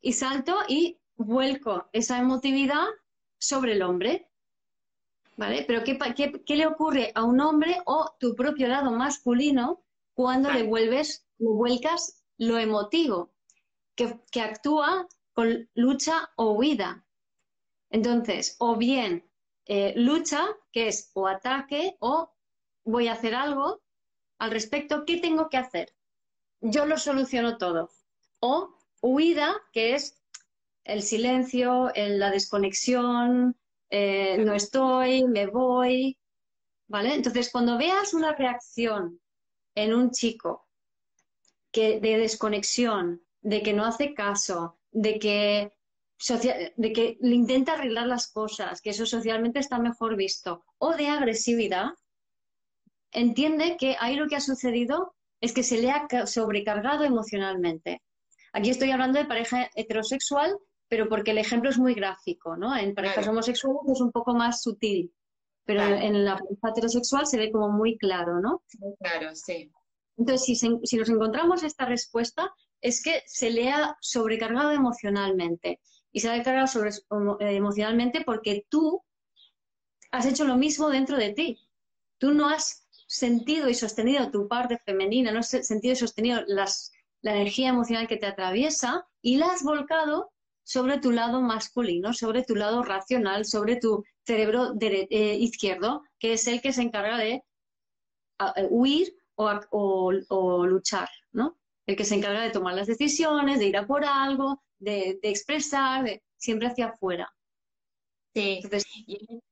[0.00, 2.86] y salto y vuelco esa emotividad
[3.38, 4.28] sobre el hombre.
[5.36, 5.64] ¿Vale?
[5.66, 5.98] Pero ¿qué,
[6.44, 9.82] qué, le ocurre a un hombre o tu propio lado masculino
[10.12, 13.32] cuando le vuelves, le vuelcas lo emotivo,
[13.94, 17.06] que, que actúa con lucha o huida?
[17.88, 19.24] Entonces, o bien
[19.66, 22.30] eh, lucha, que es o ataque, o
[22.84, 23.82] voy a hacer algo
[24.38, 25.94] al respecto, ¿qué tengo que hacer?
[26.60, 27.90] Yo lo soluciono todo.
[28.40, 30.20] O huida, que es
[30.84, 33.56] el silencio, la desconexión,
[33.90, 36.18] eh, no estoy, me voy,
[36.88, 37.14] ¿vale?
[37.14, 39.20] Entonces, cuando veas una reacción
[39.74, 40.68] en un chico
[41.72, 45.72] de desconexión, de que no hace caso, de que
[46.76, 51.08] de que le intenta arreglar las cosas, que eso socialmente está mejor visto, o de
[51.08, 51.94] agresividad,
[53.12, 58.02] entiende que ahí lo que ha sucedido es que se le ha sobrecargado emocionalmente.
[58.52, 60.56] Aquí estoy hablando de pareja heterosexual,
[60.88, 62.76] pero porque el ejemplo es muy gráfico, ¿no?
[62.76, 65.12] En parejas homosexuales es un poco más sutil,
[65.64, 68.62] pero en la pareja heterosexual se ve como muy claro, ¿no?
[69.00, 69.70] claro, sí.
[70.18, 75.80] Entonces, si, si nos encontramos esta respuesta, es que se le ha sobrecargado emocionalmente.
[76.12, 79.02] Y se ha descargado sobre, eh, emocionalmente porque tú
[80.10, 81.58] has hecho lo mismo dentro de ti.
[82.18, 82.81] Tú no has
[83.12, 86.66] sentido y sostenido tu parte femenina, no has sentido y sostenido la
[87.34, 90.32] energía emocional que te atraviesa y la has volcado
[90.64, 96.46] sobre tu lado masculino, sobre tu lado racional, sobre tu cerebro eh, izquierdo, que es
[96.46, 97.42] el que se encarga de
[98.70, 101.58] huir o, luchar, ¿no?
[101.86, 106.04] El que se encarga de tomar las decisiones, de ir a por algo, de, expresar,
[106.04, 107.30] de, siempre hacia afuera.
[108.34, 108.62] Sí,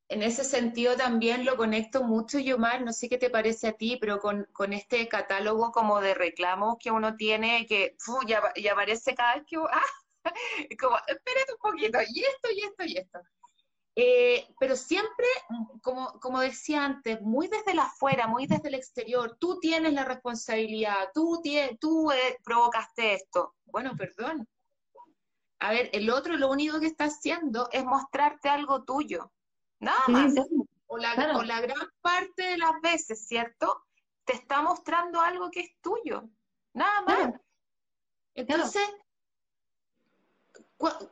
[0.08, 3.98] en ese sentido también lo conecto mucho, Yomar, no sé qué te parece a ti,
[4.00, 9.44] pero con, este catálogo como de reclamos que uno tiene, que ya, aparece cada vez
[9.46, 9.56] que...
[10.22, 10.34] Ah,
[10.78, 13.20] como, espérate un poquito, y esto, y esto, y esto.
[13.96, 15.26] Eh, pero siempre,
[15.82, 20.04] como, como decía antes, muy desde la afuera, muy desde el exterior, tú tienes la
[20.04, 21.40] responsabilidad, tú,
[21.80, 23.54] tú eh, provocaste esto.
[23.64, 24.46] Bueno, perdón.
[25.60, 29.32] A ver, el otro lo único que está haciendo es mostrarte algo tuyo.
[29.78, 30.34] Nada más.
[30.86, 33.84] O, la, la gran parte de las veces, ¿cierto?
[34.24, 36.28] Te está mostrando algo que es tuyo.
[36.72, 37.34] Nada más.
[38.34, 38.82] Entonces,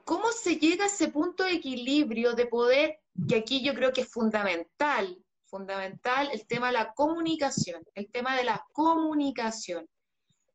[0.05, 4.01] ¿Cómo se llega a ese punto de equilibrio de poder, que aquí yo creo que
[4.01, 9.87] es fundamental, fundamental el tema de la comunicación, el tema de la comunicación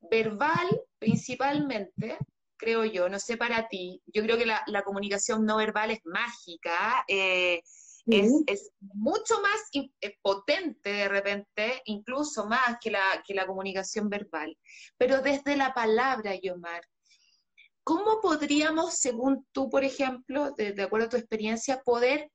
[0.09, 2.17] verbal principalmente,
[2.57, 7.03] creo yo, no sé para ti, yo creo que la, comunicación no verbal es mágica,
[7.07, 7.61] eh,
[8.05, 14.57] es, mucho más eh, potente de repente, incluso más que la, que la comunicación verbal,
[14.97, 16.83] pero desde la palabra, Yomar,
[17.83, 22.31] ¿Cómo podríamos, según tú, por ejemplo, de, acuerdo a tu experiencia, poder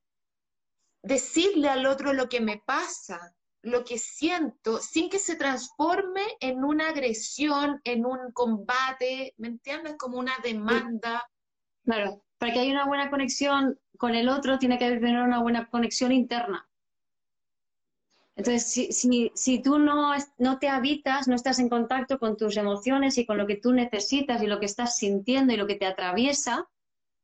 [1.03, 6.64] decirle al otro lo que me pasa, lo que siento, sin que se transforme en
[6.64, 9.97] una agresión, en un combate, ¿me entiendes?
[9.99, 11.29] Como una demanda.
[11.85, 15.68] Claro, para que haya una buena conexión con el otro, tiene que haber una buena
[15.68, 16.68] conexión interna.
[18.37, 22.57] Entonces, si, si, si tú no, no, te habitas, no estás en contacto con tus
[22.57, 25.75] emociones y con lo que tú necesitas y lo que estás sintiendo y lo que
[25.75, 26.68] te atraviesa,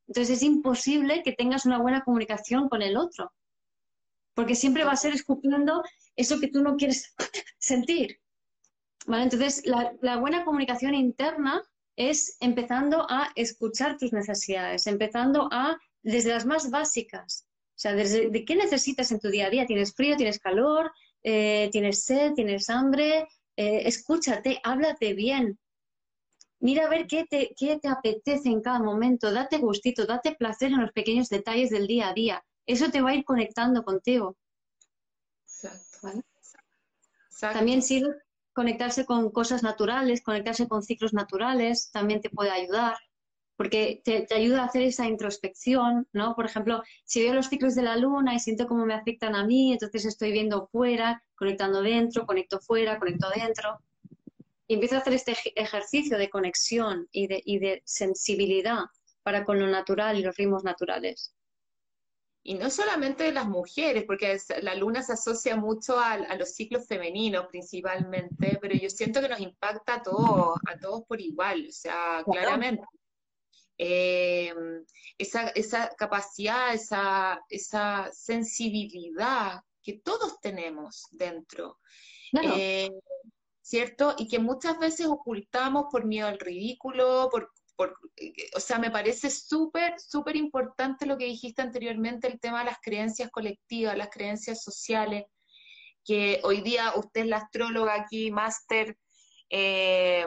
[0.09, 3.33] entonces es imposible que tengas una buena comunicación con el otro.
[4.35, 5.85] Porque siempre va a ser escupiendo
[6.17, 7.15] eso que tú no quieres
[7.59, 8.21] sentir.
[9.07, 9.25] ¿Vale?
[9.25, 11.63] Entonces, la, buena comunicación interna
[11.97, 18.31] es empezando a escuchar tus necesidades, empezando a, desde las más básicas, o sea, desde
[18.31, 19.67] de qué necesitas en tu día a día.
[19.67, 20.17] ¿Tienes frío?
[20.17, 20.91] ¿Tienes calor?
[21.23, 25.59] Eh, tienes sed, tienes hambre, eh, escúchate, háblate bien.
[26.61, 30.71] Mira a ver qué te, qué te apetece en cada momento, date gustito, date placer
[30.73, 32.45] en los pequeños detalles del día a día.
[32.67, 34.37] Eso te va a ir conectando contigo.
[36.09, 37.59] Exacto.
[37.59, 38.15] También sirve
[38.53, 42.97] conectarse con cosas naturales, conectarse con ciclos naturales, también te puede ayudar
[43.57, 46.35] porque te, ayuda a hacer esa introspección, ¿no?
[46.35, 49.47] Por ejemplo, si veo los ciclos de la luna y siento cómo me afectan a
[49.47, 53.79] mí, entonces estoy viendo fuera, conectando dentro, conecto fuera, conecto dentro.
[54.67, 58.85] Y empiezo a hacer este ejercicio de conexión y de, y de sensibilidad
[59.23, 61.35] para con lo natural y los ritmos naturales.
[62.47, 66.51] Y no solamente de las mujeres, porque la luna se asocia mucho a, a, los
[66.51, 71.67] ciclos femeninos principalmente, pero yo siento que nos impacta a todos, a todos por igual,
[71.67, 72.85] o sea, claramente.
[73.79, 74.55] Eh,
[75.17, 81.79] esa, esa, capacidad, esa, esa, sensibilidad que todos tenemos dentro.
[82.43, 82.91] Eh,
[83.63, 84.15] ¿Cierto?
[84.19, 87.99] Y que muchas veces ocultamos por miedo al ridículo, por, por
[88.55, 92.79] o sea, me parece súper, súper importante lo que dijiste anteriormente, el tema de las
[92.81, 95.25] creencias colectivas, las creencias sociales,
[96.05, 98.97] que hoy día usted es la astróloga aquí, máster,
[99.51, 100.27] eh,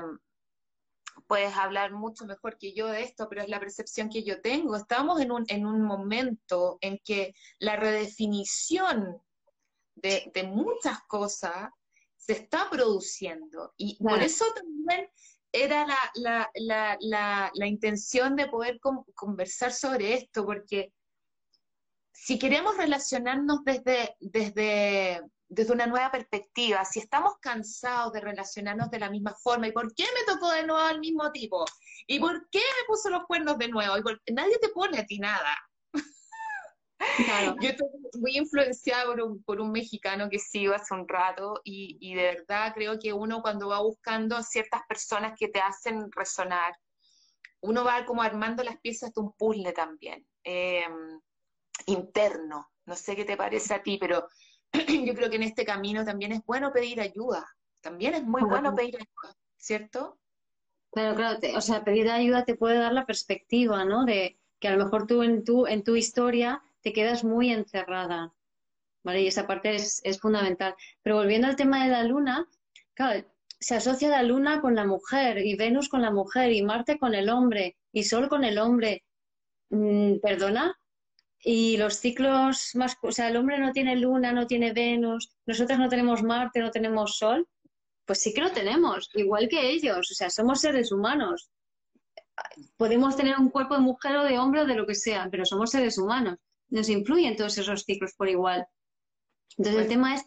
[1.27, 4.75] puedes hablar mucho mejor que yo de esto, pero es la percepción que yo tengo.
[4.75, 9.21] Estamos en un, en un momento en que la redefinición
[9.95, 11.69] de, muchas cosas
[12.15, 15.09] se está produciendo y por eso también
[15.63, 15.85] era
[16.15, 16.49] la,
[16.99, 18.79] la, intención de poder
[19.15, 20.93] conversar sobre esto, porque
[22.11, 26.83] si queremos relacionarnos desde, desde, desde una nueva perspectiva.
[26.85, 30.65] Si estamos cansados de relacionarnos de la misma forma, ¿y por qué me tocó de
[30.65, 31.65] nuevo al mismo tipo?
[32.07, 33.97] ¿Y por qué me puso los cuernos de nuevo?
[33.97, 35.55] ¿Y Nadie te pone a ti nada.
[37.61, 37.87] Yo estoy
[38.19, 42.23] muy influenciada por un, por un, mexicano que sigo hace un rato y, y, de
[42.23, 46.73] verdad creo que uno cuando va buscando ciertas personas que te hacen resonar,
[47.61, 51.19] uno va como armando las piezas de un puzzle también, em,
[51.87, 52.71] interno.
[52.85, 54.27] No sé qué te parece a ti, pero
[55.05, 57.45] yo creo que en este camino también es bueno pedir ayuda.
[57.81, 60.19] También es muy bueno pedir ayuda, ¿cierto?
[60.91, 64.05] Claro, claro, o sea, pedir ayuda te puede dar la perspectiva, ¿no?
[64.05, 68.33] De que a lo mejor tú en tu, en tu historia te quedas muy encerrada,
[69.03, 69.21] ¿vale?
[69.21, 70.73] Y esa parte es, fundamental.
[71.03, 72.47] Pero volviendo al tema de la luna,
[72.93, 73.25] claro,
[73.59, 77.13] se asocia la luna con la mujer y Venus con la mujer y Marte con
[77.13, 79.03] el hombre y Sol con el hombre.
[79.69, 80.79] Mm, ¿Perdona?
[81.41, 85.77] Y los ciclos más, o sea, el hombre no tiene luna, no tiene Venus, nosotros
[85.79, 87.45] no tenemos Marte, no tenemos Sol.
[88.05, 91.49] Pues sí que lo tenemos, igual que ellos, o sea, somos seres humanos.
[92.77, 95.43] Podemos tener un cuerpo de mujer o de hombre o de lo que sea, pero
[95.43, 96.37] somos seres humanos.
[96.69, 98.67] Nos influyen todos esos ciclos por igual.
[99.57, 100.25] Entonces el tema es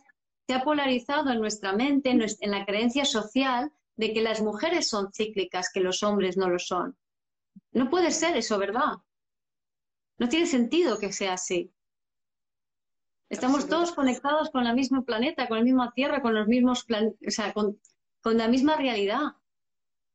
[0.51, 5.13] se ha polarizado en nuestra mente, en la creencia social, de que las mujeres son
[5.13, 6.97] cíclicas, que los hombres no lo son.
[7.71, 8.95] No puede ser eso, ¿verdad?
[10.19, 11.73] No tiene sentido que sea así.
[13.29, 17.31] Estamos todos conectados con el mismo planeta, con la misma Tierra, con los mismos o
[17.31, 17.79] sea, con,
[18.25, 19.37] la misma realidad.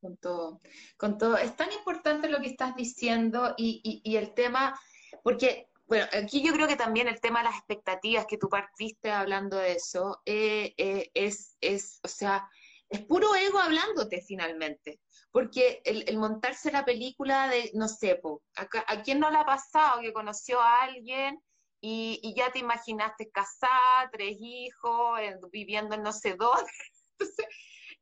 [0.01, 0.59] Con todo,
[0.97, 1.37] con todo.
[1.37, 4.77] Es tan importante lo que estás diciendo y, y el tema,
[5.23, 9.11] porque bueno, aquí yo creo que también el tema de las expectativas que tú partiste
[9.11, 12.49] hablando de eso, eh, eh, es, es, o sea,
[12.89, 14.99] es puro ego hablándote finalmente.
[15.31, 18.21] Porque el, montarse la película de, no sé,
[18.55, 21.41] a, quién no le ha pasado que conoció a alguien
[21.81, 25.19] y ya te imaginaste casada, tres hijos,
[25.51, 26.71] viviendo en no sé dónde?
[27.19, 27.45] Entonces,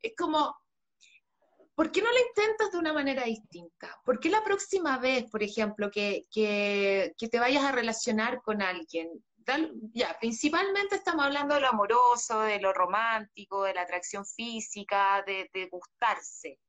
[0.02, 0.56] es como,
[1.76, 4.00] ¿por qué no lo intentas de una manera distinta?
[4.04, 9.10] ¿Por qué la próxima vez, por ejemplo, que, te vayas a relacionar con alguien,
[9.94, 15.68] ya, principalmente estamos hablando de lo amoroso, de lo romántico, de la atracción física, de,
[15.72, 16.60] gustarse.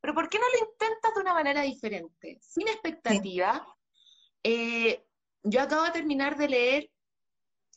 [0.00, 2.38] Pero ¿por qué no lo intentas de una manera diferente?
[2.40, 3.66] Sin expectativa.
[4.42, 5.04] Eh,
[5.42, 6.90] yo acabo de terminar de leer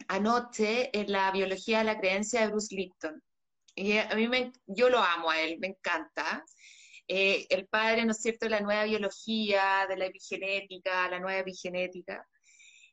[0.08, 3.22] anoche en la biología de la creencia de Bruce Lipton.
[3.76, 6.44] Y a mí me, yo lo amo a él, me encanta.
[7.08, 11.40] Eh, el padre, ¿no es cierto?, de la nueva biología, de la epigenética, la nueva
[11.40, 12.28] epigenética.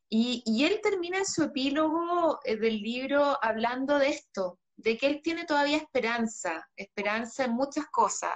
[0.09, 5.21] Y, y él termina su epílogo eh, del libro hablando de esto, de que él
[5.23, 8.35] tiene todavía esperanza, esperanza en muchas cosas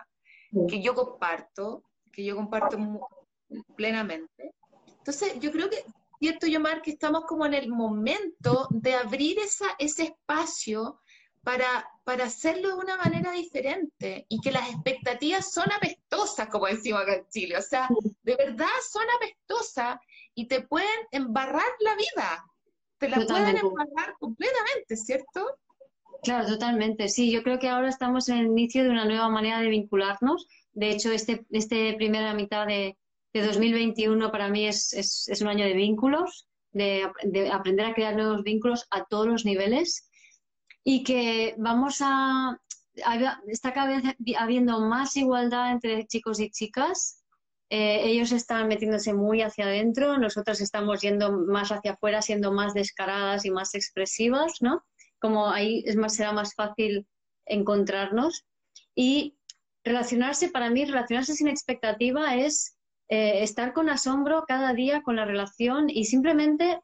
[0.69, 2.77] que yo comparto, que yo comparto
[3.77, 4.55] plenamente.
[4.99, 5.85] Entonces, yo creo que,
[6.19, 11.01] cierto, Yomar, que estamos como en el momento de abrir esa, ese espacio
[11.43, 17.03] para, para hacerlo de una manera diferente y que las expectativas son apestosas, como decimos
[17.03, 17.57] acá en Chile.
[17.57, 17.89] O sea,
[18.23, 19.99] de verdad son apestosas
[20.35, 22.45] y te pueden embarrar la vida.
[22.99, 25.59] Te la pueden embarrar completamente, ¿cierto?
[26.23, 27.09] Claro, totalmente.
[27.09, 30.47] Sí, yo creo que ahora estamos en el inicio de una nueva manera de vincularnos.
[30.73, 32.99] De hecho, este, este primera mitad de,
[33.33, 37.95] de 2021 para mí es, es, es, un año de vínculos, de, de aprender a
[37.95, 40.10] crear nuevos vínculos a todos los niveles
[40.85, 42.59] y que vamos a,
[43.47, 47.23] está cada vez habiendo más igualdad entre chicos y chicas.
[47.73, 52.75] Eh, ellos están metiéndose muy hacia adentro, nosotros estamos yendo más hacia afuera, siendo más
[52.75, 54.85] descaradas y más expresivas, ¿no?
[55.21, 57.07] Como ahí es más, será más fácil
[57.47, 58.45] encontrarnos.
[58.97, 59.39] Y
[59.85, 62.77] relacionarse, para mí, relacionarse sin expectativa es
[63.09, 66.81] eh, estar con asombro cada día con la relación y simplemente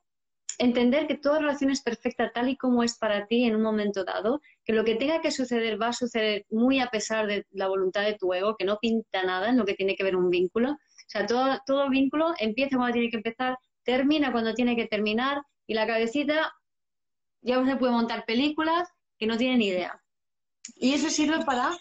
[0.59, 4.05] entender que toda relación es perfecta tal y como es para ti en un momento
[4.05, 7.69] dado, que lo que tenga que suceder va a suceder muy a pesar de la
[7.69, 10.31] voluntad de tu ego, que no pinta nada en lo que tiene que ver un
[10.31, 10.73] vínculo.
[10.73, 15.43] O sea, todo, todo vínculo empieza cuando tiene que empezar, termina cuando tiene que terminar
[15.67, 16.53] y la cabecita
[17.43, 18.89] ya se puede montar películas
[19.19, 20.03] que no tienen idea.
[20.75, 21.77] Y eso sirve para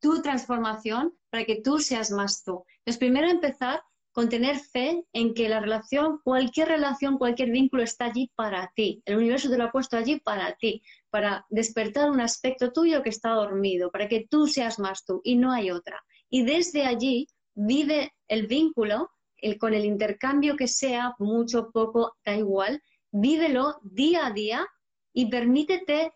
[0.00, 2.64] tu transformación, para que tú seas más tú.
[2.78, 3.82] Entonces, primero empezar
[4.14, 9.02] con tener fe en que la relación, cualquier relación, cualquier vínculo está allí para ti.
[9.06, 13.08] El universo te lo ha puesto allí para ti, para despertar un aspecto tuyo que
[13.08, 16.00] está dormido, para que tú seas más tú y no hay otra.
[16.30, 22.36] Y desde allí vive el vínculo el, con el intercambio que sea, mucho, poco, da
[22.36, 24.64] igual, vívelo día a día
[25.12, 26.12] y permítete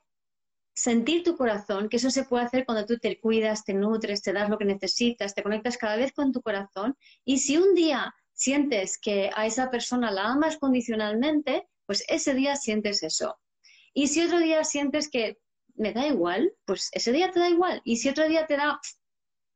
[0.79, 4.33] sentir tu corazón, que eso se puede hacer cuando tú te cuidas, te nutres, te
[4.33, 6.97] das lo que necesitas, te conectas cada vez con tu corazón.
[7.24, 12.55] Y si un día sientes que a esa persona la amas condicionalmente, pues ese día
[12.55, 13.41] sientes eso.
[13.93, 15.39] Y si otro día sientes que
[15.74, 17.81] me da igual, pues ese día te da igual.
[17.83, 18.81] Y si otro día te da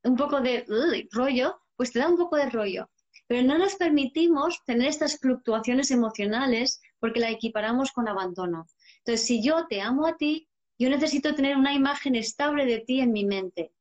[0.02, 0.66] un poco de
[1.12, 2.90] rollo, pues te da un poco de rollo.
[3.28, 8.66] Pero no nos permitimos tener estas fluctuaciones emocionales porque la equiparamos con abandono.
[8.98, 10.48] Entonces, si yo te amo a ti,
[10.82, 13.72] yo necesito tener una imagen estable de ti en mi mente.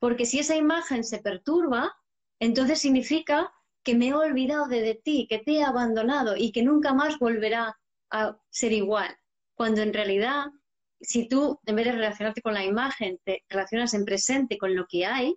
[0.00, 1.94] Porque si esa imagen se perturba,
[2.40, 3.52] entonces significa
[3.84, 7.78] que me he olvidado de, ti, que te he abandonado y que nunca más volverá
[8.10, 9.16] a ser igual.
[9.54, 10.46] Cuando en realidad,
[11.00, 14.86] si tú, en vez de relacionarte con la imagen, te relacionas en presente con lo
[14.88, 15.36] que hay,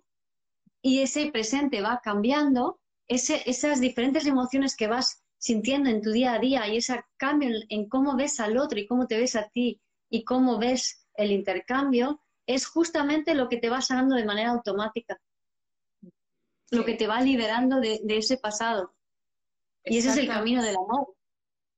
[0.82, 6.38] y ese presente va cambiando, esas diferentes emociones que vas sintiendo en tu día a
[6.40, 9.80] día y ese cambio en, cómo ves al otro y cómo te ves a ti
[10.10, 15.20] y cómo ves el intercambio, es justamente lo que te va sanando de manera automática,
[16.70, 18.94] lo que te va liberando de, ese pasado.
[19.84, 21.14] Y ese es el camino del amor.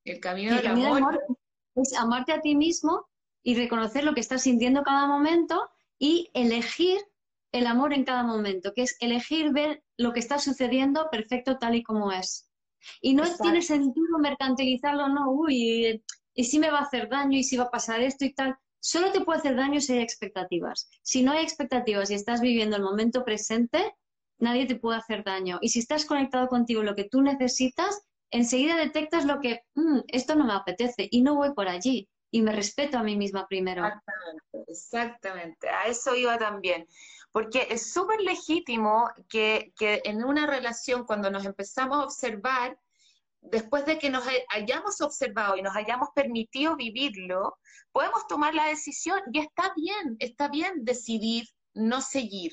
[0.05, 1.21] El camino, del, amor.
[1.75, 3.09] es amarte a ti mismo
[3.43, 7.01] y reconocer lo que estás sintiendo cada momento y elegir
[7.53, 11.75] el amor en cada momento, que es elegir ver lo que está sucediendo perfecto tal
[11.75, 12.49] y como es.
[13.01, 16.03] Y no tiene sentido mercantilizarlo, no, uy,
[16.41, 18.57] y si me va a hacer daño y si va a pasar esto y tal.
[18.79, 20.89] Solo te puede hacer daño si hay expectativas.
[21.03, 23.95] Si no hay expectativas y estás viviendo el momento presente,
[24.39, 25.59] nadie te puede hacer daño.
[25.61, 30.35] Y si estás conectado contigo lo que tú necesitas, enseguida detectas lo que, mm, esto
[30.35, 32.09] no me apetece y no voy por allí.
[32.31, 33.85] Y me respeto a mí misma primero.
[33.85, 35.69] Exactamente, exactamente.
[35.69, 36.87] A eso iba también.
[37.33, 42.79] Porque es súper legítimo que, en una relación, cuando nos empezamos a observar,
[43.41, 47.57] después de que nos hayamos observado y nos hayamos permitido vivirlo,
[47.93, 52.53] podemos tomar la decisión y está bien, está bien decidir no seguir.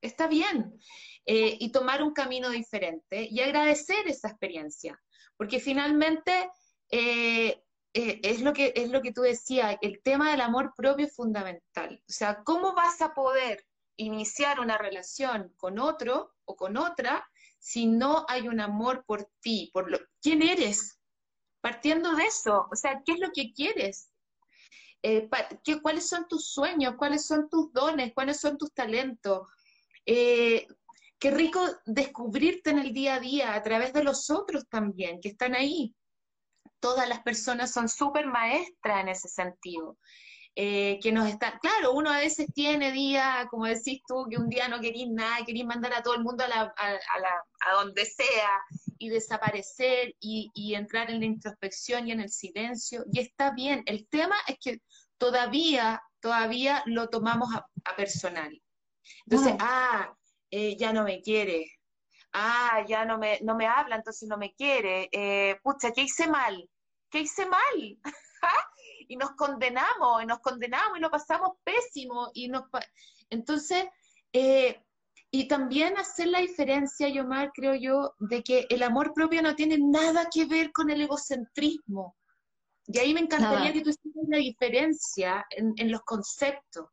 [0.00, 0.78] Está bien.
[1.26, 5.00] Eh, y tomar un camino diferente y agradecer esa experiencia.
[5.36, 6.50] Porque finalmente
[6.90, 7.62] eh,
[7.94, 11.16] eh, es, lo que, es lo que tú decías, el tema del amor propio es
[11.16, 12.02] fundamental.
[12.06, 13.64] O sea, ¿cómo vas a poder
[13.96, 17.26] iniciar una relación con otro o con otra
[17.64, 20.98] si no hay un amor por ti, por lo, quién eres?
[21.62, 24.10] Partiendo de eso, o sea, ¿qué es lo que quieres?
[25.02, 25.30] Eh,
[25.64, 26.96] ¿qué, ¿Cuáles son tus sueños?
[26.98, 28.12] ¿Cuáles son tus dones?
[28.12, 29.48] ¿Cuáles son tus talentos?
[30.04, 30.66] Eh,
[31.18, 35.30] qué rico descubrirte en el día a día a través de los otros también, que
[35.30, 35.94] están ahí
[36.80, 39.96] todas las personas son súper maestras en ese sentido.
[40.56, 44.48] Eh, que nos están, claro, uno a veces tiene días, como decís tú, que un
[44.48, 47.72] día no querís nada, querís mandar a todo el mundo a, la, a, la, a
[47.72, 48.62] donde sea
[48.98, 53.82] y desaparecer y, y, entrar en la introspección y en el silencio, y está bien.
[53.86, 54.80] El tema es que
[55.18, 58.62] todavía, todavía lo tomamos a, personal.
[59.26, 60.14] Entonces, ah,
[60.52, 61.66] eh, ya no me quiere,
[62.32, 66.28] ah, ya no me, no me habla, entonces no me quiere, eh, pucha, ¿qué hice
[66.28, 66.70] mal?
[67.10, 67.98] ¿Qué hice mal?
[69.08, 72.64] y nos condenamos, y nos condenamos y lo pasamos pésimo, y nos...
[73.30, 73.84] Entonces,
[74.32, 74.82] eh,
[75.30, 79.78] y también hacer la diferencia, Yomar, creo yo, de que el amor propio no tiene
[79.78, 82.16] nada que ver con el egocentrismo.
[82.86, 86.86] Y ahí me encantaría que tú hicieras la diferencia en, en los conceptos.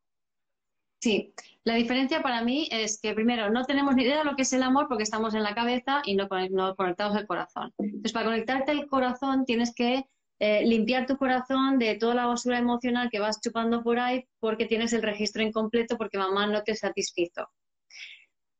[1.01, 1.33] Sí,
[1.63, 4.53] la diferencia para mí es que primero no tenemos ni idea de lo que es
[4.53, 7.73] el amor porque estamos en la cabeza y no, conectados al corazón.
[7.79, 10.05] Entonces, para conectarte al corazón tienes que
[10.43, 14.65] eh, limpiar tu corazón de toda la basura emocional que vas chupando por ahí porque
[14.65, 17.47] tienes el registro incompleto porque mamá no te satisfizo.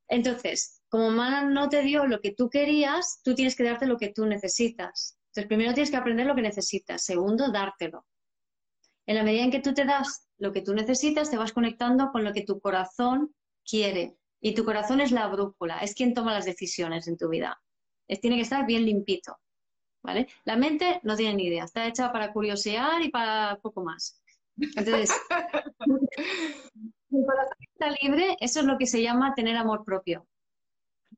[0.06, 3.96] Entonces, como mamá no te dio lo que tú querías, tú tienes que darte lo
[3.98, 5.18] que tú necesitas.
[5.30, 7.04] Entonces, primero tienes que aprender lo que necesitas.
[7.04, 8.06] Segundo, dártelo.
[9.04, 12.12] En la medida en que tú te das lo que tú necesitas, te vas conectando
[12.12, 13.34] con lo que tu corazón
[13.68, 14.14] quiere.
[14.40, 17.60] Y tu corazón es la brújula, es quien toma las decisiones en tu vida.
[18.06, 19.36] Es, tiene que estar bien limpito.
[20.02, 20.28] ¿Vale?
[20.44, 24.20] La mente no tiene ni idea, está hecha para curiosear y para poco más.
[24.56, 25.10] Entonces,
[27.10, 30.26] el corazón está libre, eso es lo que se llama tener amor propio.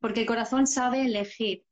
[0.00, 1.64] Porque el corazón sabe elegir,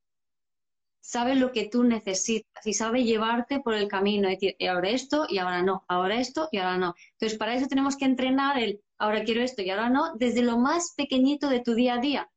[1.01, 5.27] sabe lo que tú necesitas y sabe llevarte por el camino, y decir, ahora esto
[5.29, 6.95] y ahora no, ahora esto y ahora no.
[7.13, 10.59] Entonces, para eso tenemos que entrenar el ahora quiero esto y ahora no, desde lo
[10.59, 12.31] más pequeñito de tu día a día.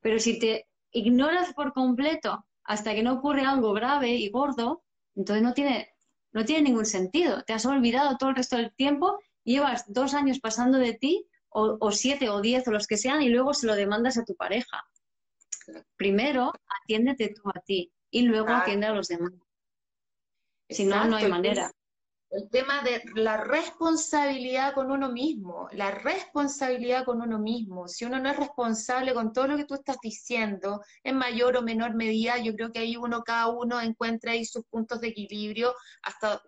[0.00, 4.84] Pero si te ignoras por completo hasta que no ocurre algo grave y gordo,
[5.16, 5.94] entonces no tiene,
[6.32, 7.42] no tiene ningún sentido.
[7.44, 11.78] Te has olvidado todo el resto del tiempo, llevas dos años pasando de ti, o,
[11.80, 14.36] o siete o diez o los que sean, y luego se lo demandas a tu
[14.36, 14.84] pareja.
[15.96, 16.52] Primero,
[16.82, 19.32] atiéndete tú a ti y luego atiende a los demás.
[20.68, 21.72] Si no, no hay manera.
[22.30, 27.88] El tema de la responsabilidad con uno mismo, la responsabilidad con uno mismo.
[27.88, 31.62] Si uno no es responsable con todo lo que tú estás diciendo, en mayor o
[31.62, 35.74] menor medida, yo creo que ahí uno, cada uno encuentra ahí sus puntos de equilibrio
[36.02, 36.42] hasta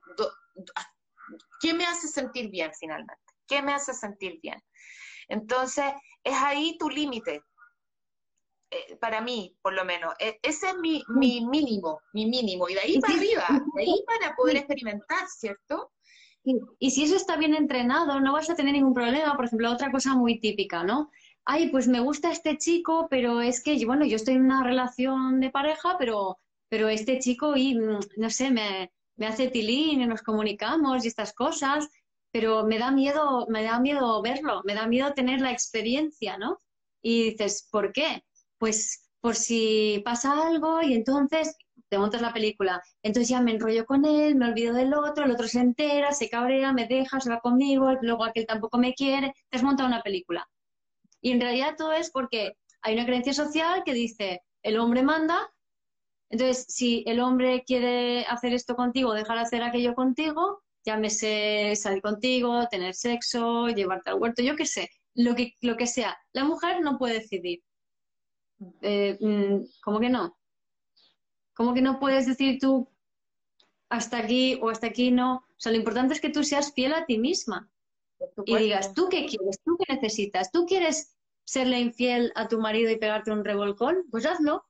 [1.61, 4.62] qué me hace sentir bien finalmente, qué me hace sentir bien.
[5.28, 5.87] Entonces,
[6.24, 7.43] es ahí tu límite,
[8.71, 10.14] eh, para mí, por lo menos.
[10.18, 12.68] E, ese es mi, mi, mínimo, mi mínimo.
[12.68, 15.93] Y de ahí para arriba, de ahí para poder experimentar, ¿cierto?
[16.79, 19.37] Y si eso está bien entrenado, no vas a tener ningún problema.
[19.37, 21.11] Por ejemplo, otra cosa muy típica, ¿no?
[21.45, 25.41] Ay, pues me gusta este chico, pero es que, bueno, yo estoy en una relación
[25.41, 30.07] de pareja, pero, pero este chico, y mm, no sé, me, me hace tilín y
[30.07, 31.89] nos comunicamos y estas cosas,
[32.33, 36.59] pero me da miedo, me da miedo verlo, me da miedo tener la experiencia, ¿no?
[37.03, 38.25] Y dices, ¿por qué?
[38.61, 41.57] Pues por si pasa algo y entonces
[41.89, 42.81] te montas la película.
[43.03, 46.29] Entonces ya me enrollo con él, me olvido del otro, el otro se entera, se
[46.29, 50.03] cabrea, me deja, se va conmigo, luego aquel tampoco me quiere, te has montado una
[50.03, 50.49] película.
[51.21, 52.53] Y en realidad todo es porque
[52.83, 55.51] hay una creencia social que dice, el hombre manda,
[56.31, 62.03] entonces si el hombre quiere hacer esto contigo, dejar de hacer aquello contigo, llámese salir
[62.03, 66.17] contigo, tener sexo, llevarte al huerto, yo qué sé, lo que, lo que sea.
[66.33, 67.61] La mujer no puede decidir.
[68.83, 70.39] Eh, mm, ¿Cómo que no?
[71.55, 72.89] ¿Cómo que no puedes decir tú
[73.89, 75.37] hasta aquí o hasta aquí no?
[75.37, 77.71] O sea, lo importante es que tú seas fiel a ti misma
[78.47, 79.61] y digas, ¿tú qué quieres?
[79.65, 80.51] ¿Tú qué necesitas?
[80.53, 84.05] ¿Tú quieres serle infiel a tu marido y pegarte un revolcón?
[84.11, 84.65] Pues hazlo.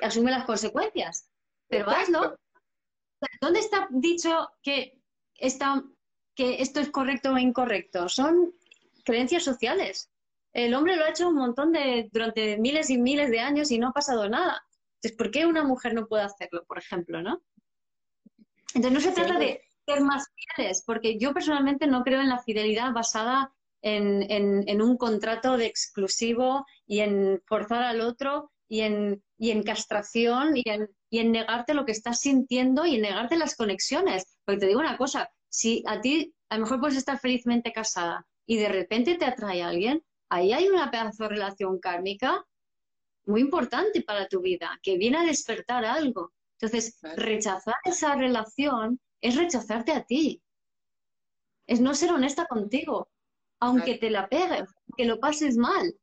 [0.00, 1.28] Asume las consecuencias,
[1.68, 2.36] pero hazlo.
[3.40, 5.00] ¿Dónde está dicho que,
[5.34, 5.84] está,
[6.34, 8.08] que esto es correcto o incorrecto?
[8.08, 8.52] Son
[9.04, 10.11] creencias sociales
[10.52, 13.78] el hombre lo ha hecho un montón de, durante miles y miles de años y
[13.78, 14.62] no ha pasado nada.
[14.96, 17.42] Entonces, ¿por qué una mujer no puede hacerlo, por ejemplo, no?
[18.74, 22.42] Entonces, no se trata de ser más fieles, porque yo personalmente no creo en la
[22.42, 29.50] fidelidad basada en, un contrato de exclusivo y en forzar al otro y en, y
[29.50, 33.56] en castración y en, y en negarte lo que estás sintiendo y en negarte las
[33.56, 34.24] conexiones.
[34.44, 38.26] Porque te digo una cosa, si a ti a lo mejor puedes estar felizmente casada
[38.46, 40.02] y de repente te atrae a alguien,
[40.32, 42.44] ahí hay una pedazo de relación kármica
[43.26, 46.32] muy importante para tu vida, que viene a despertar algo.
[46.58, 50.42] Entonces, rechazar esa relación es rechazarte a ti.
[51.66, 53.10] Es no ser honesta contigo,
[53.60, 55.94] aunque te la pegues, que lo pases mal.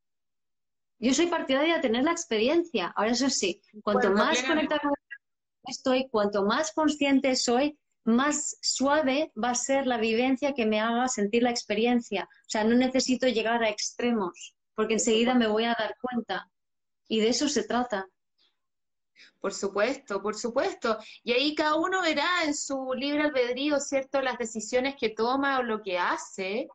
[1.00, 2.94] Yo soy partidaria de tener la experiencia.
[2.96, 4.82] Ahora, eso sí, cuanto más conectada
[5.64, 11.08] estoy, cuanto más consciente soy, más suave va a ser la vivencia que me haga
[11.08, 12.24] sentir la experiencia.
[12.24, 16.50] O sea, no necesito llegar a extremos, porque enseguida me voy a dar cuenta.
[17.08, 18.08] Y de eso se trata.
[19.40, 20.98] Por supuesto, por supuesto.
[21.24, 25.64] Y ahí cada uno verá en su libre albedrío, ¿cierto?, las decisiones que toma o
[25.64, 26.68] lo que hace.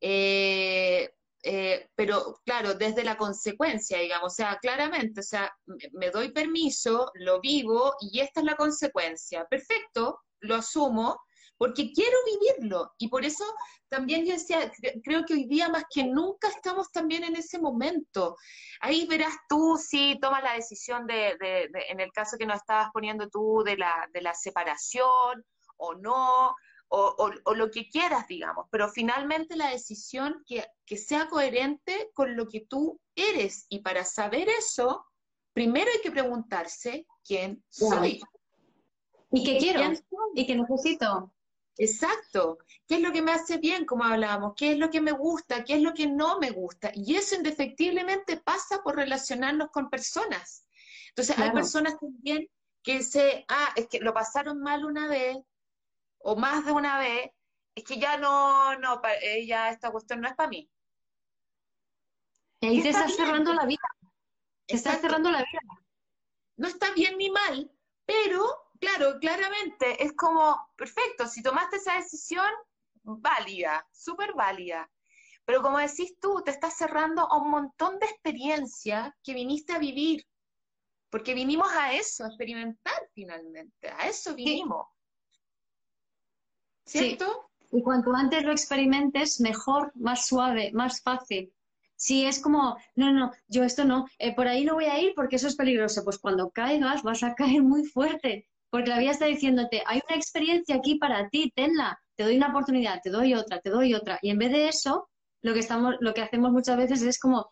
[0.00, 1.10] Eh,
[1.44, 5.52] eh, pero claro, desde la consecuencia, digamos, o sea, claramente, o sea,
[5.92, 9.44] me doy permiso, lo vivo y esta es la consecuencia.
[9.46, 11.20] Perfecto, lo asumo,
[11.56, 12.92] porque quiero vivirlo.
[12.98, 13.44] Y por eso
[13.88, 14.70] también yo decía,
[15.04, 18.36] creo que hoy día más que nunca estamos también en ese momento.
[18.80, 21.36] Ahí verás tú si tomas la decisión de,
[21.88, 25.44] en el caso que nos estabas poniendo tú, de la, de la separación
[25.76, 26.54] o no,
[26.94, 32.36] o, o, lo que quieras, digamos, pero finalmente la decisión que, que sea coherente con
[32.36, 33.66] lo que tú eres.
[33.70, 35.06] Y para saber eso,
[35.54, 38.20] primero hay que preguntarse quién soy.
[39.32, 39.80] ¿Y qué quiero?
[40.34, 41.32] ¿Y qué necesito?
[41.78, 42.58] Exacto.
[42.86, 44.52] ¿Qué es lo que me hace bien, como hablábamos?
[44.56, 45.64] ¿Qué es lo que me gusta?
[45.64, 46.92] ¿Qué es lo que no me gusta?
[46.94, 50.66] Y eso indefectiblemente pasa por relacionarnos con personas.
[51.08, 52.48] Entonces, hay personas también
[52.82, 55.38] que se, ah, es que lo pasaron mal una vez
[56.18, 57.30] o más de una vez,
[57.74, 59.00] es que ya no, no,
[59.46, 60.70] ya esta cuestión no es para mí.
[62.60, 63.82] Y ahí te estás cerrando la vida.
[64.66, 65.60] Te estás cerrando la vida.
[66.56, 67.70] No está bien ni mal,
[68.04, 72.50] pero claro, claramente es como, perfecto, si tomaste esa decisión,
[73.04, 74.90] válida, súper válida.
[75.44, 79.78] Pero como decís tú, te estás cerrando a un montón de experiencia que viniste a
[79.78, 80.26] vivir,
[81.10, 84.86] porque vinimos a eso, a experimentar finalmente, a eso vinimos.
[86.84, 87.50] ¿Cierto?
[87.70, 91.54] Y cuanto antes lo experimentes, mejor, más suave, más fácil.
[91.94, 95.14] Si es como, no, no, yo esto no, eh, por ahí no voy a ir
[95.14, 96.02] porque eso es peligroso.
[96.02, 100.16] Pues cuando caigas vas a caer muy fuerte porque la vida está diciéndote, hay una
[100.16, 104.18] experiencia aquí para ti, tenla, te doy una oportunidad, te doy otra, te doy otra.
[104.22, 105.10] Y en vez de eso,
[105.42, 107.50] lo que, estamos, lo que hacemos muchas veces es como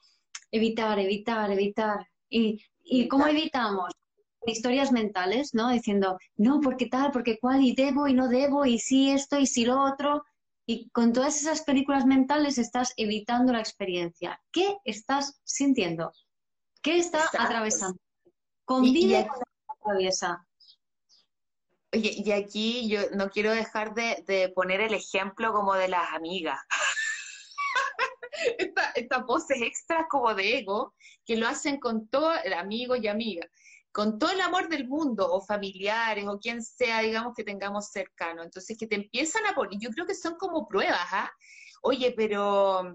[0.50, 2.06] evitar, evitar, evitar.
[2.30, 3.92] ¿Y, y cómo evitamos?
[4.46, 5.68] historias mentales, ¿no?
[5.68, 9.46] Diciendo, no, porque tal, porque cual, y debo y no debo, y sí esto, y
[9.46, 10.24] sí lo otro.
[10.64, 14.40] Y con todas esas películas mentales estás evitando la experiencia.
[14.50, 16.12] ¿Qué estás sintiendo?
[16.80, 17.98] ¿Qué está atravesando?
[18.64, 20.46] Convive con lo que atraviesa.
[21.92, 26.58] Oye, y aquí yo no quiero dejar de, poner el ejemplo como de las amigas.
[28.58, 30.94] Estas esta poses extras como de ego
[31.26, 33.50] que lo hacen con todo, amigos y amigas,
[33.92, 38.44] con todo el amor del mundo, o familiares, o quien sea, digamos, que tengamos cercano.
[38.44, 41.30] Entonces, que te empiezan a poner, yo creo que son como pruebas, ¿ah?
[41.82, 42.94] Oye, pero,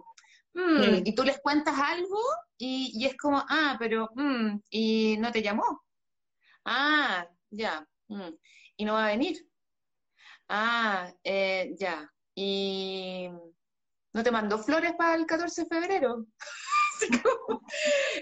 [0.53, 2.19] mm", y tú les cuentas algo
[2.57, 5.83] y, es como, ah, pero, mm", y no te llamó.
[6.65, 7.85] Ah, ya.
[8.07, 8.31] Mm"
[8.77, 9.47] y no va a venir.
[10.47, 12.11] Ah, eh, ya.
[12.35, 13.29] Y
[14.13, 16.25] no te mandó flores para el 14 de febrero.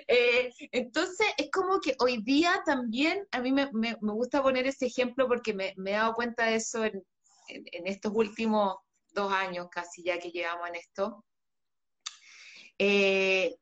[0.08, 3.70] Eh, entonces, es como que hoy día también, a mí me,
[4.02, 7.04] gusta poner ese ejemplo porque me, he dado cuenta de eso en,
[7.86, 8.78] estos últimos
[9.12, 11.24] dos años casi ya que llevamos en esto.
[12.80, 13.56] Eh,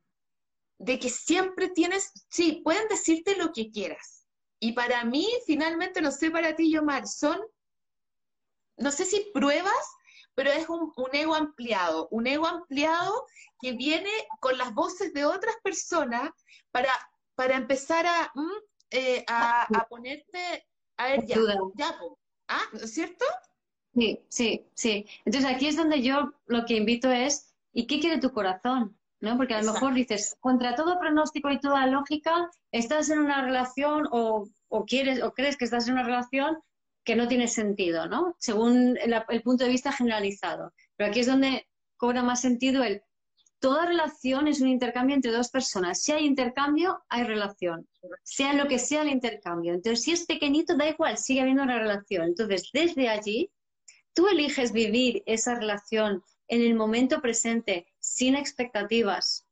[0.77, 4.20] de que siempre tienes, sí, pueden decirte lo que quieras,
[4.63, 7.41] y para mí, finalmente, no sé para ti, Yomar, son,
[8.77, 9.97] no sé si pruebas,
[10.35, 13.25] pero es un, ego ampliado, un ego ampliado
[13.59, 16.29] que viene con las voces de otras personas
[16.69, 16.91] para,
[17.33, 18.51] para empezar a, mm,
[18.91, 21.37] eh, a, ponerte, a ver, ya,
[21.73, 21.99] ya,
[22.47, 22.61] ¿ah?
[22.71, 23.25] ¿no es cierto?
[23.95, 25.07] Sí, sí, sí.
[25.25, 28.95] Entonces aquí es donde yo lo que invito es, ¿y qué quiere tu corazón?
[29.21, 29.37] ¿No?
[29.37, 34.07] Porque a lo mejor dices, contra todo pronóstico y toda lógica, estás en una relación
[34.11, 34.49] o,
[34.87, 36.57] quieres o crees que estás en una relación
[37.03, 38.35] que no tiene sentido, ¿no?
[38.39, 40.73] Según el, punto de vista generalizado.
[40.95, 41.67] Pero aquí es donde
[41.97, 43.03] cobra más sentido el
[43.59, 46.01] toda relación es un intercambio entre dos personas.
[46.01, 47.87] Si hay intercambio, hay relación.
[48.23, 49.75] Sea lo que sea el intercambio.
[49.75, 52.23] Entonces, si es pequeñito, da igual, sigue habiendo una relación.
[52.23, 53.51] Entonces, desde allí,
[54.15, 59.47] tú eliges vivir esa relación en el momento presente, sin expectativas.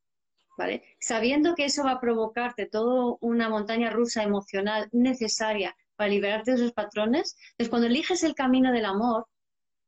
[1.00, 6.58] Sabiendo que eso va a provocarte toda una montaña rusa emocional necesaria para liberarte de
[6.58, 9.28] esos patrones, entonces cuando eliges el camino del amor,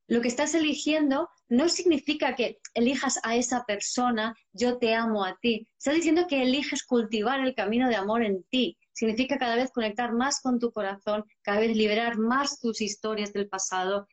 [0.07, 5.37] lo que estás eligiendo no significa que elijas a esa persona, yo te amo a
[5.41, 5.67] ti.
[5.77, 8.77] Estás diciendo que eliges cultivar el camino de amor en ti.
[8.93, 13.47] Significa cada vez conectar más con tu corazón, cada vez liberar más tus historias del
[13.47, 14.07] pasado,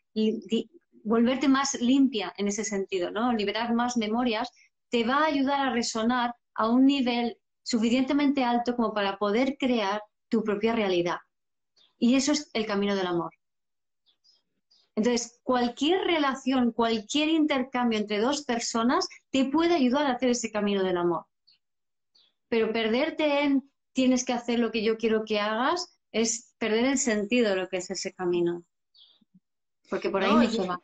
[1.05, 3.32] volverte más limpia en ese sentido, ¿no?
[3.32, 4.51] Liberar más memorias
[4.90, 10.03] te va a ayudar a resonar a un nivel suficientemente alto como para poder crear
[10.28, 11.18] tu propia realidad.
[11.99, 13.30] Y eso es el camino del amor.
[14.96, 20.82] Entonces, cualquier relación, cualquier intercambio entre dos personas te puede ayudar a hacer ese camino
[20.82, 21.26] del amor.
[22.49, 26.99] Pero perderte en tienes que hacer lo que yo quiero que hagas es perder el
[26.99, 28.64] sentido de lo que es ese camino.
[29.88, 30.80] Porque por ahí no, se va.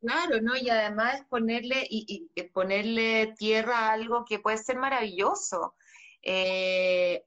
[0.00, 0.56] Claro, ¿no?
[0.56, 5.74] Y además ponerle, y, ponerle tierra a algo que puede ser maravilloso.
[6.22, 7.24] Eh,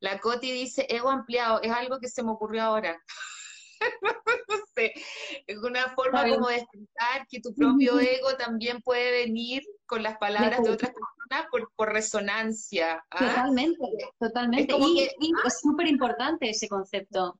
[0.00, 3.00] la Coti dice, ego ampliado, es algo que se me ocurrió ahora.
[4.48, 4.92] no sé,
[5.46, 10.18] es una forma como de explicar que tu propio ego también puede venir con las
[10.18, 13.04] palabras de otras personas por, resonancia.
[13.10, 13.18] ¿ah?
[13.18, 13.84] Totalmente,
[14.18, 14.74] totalmente.
[14.78, 15.46] y, ¡ah!
[15.46, 17.38] es súper importante ese concepto.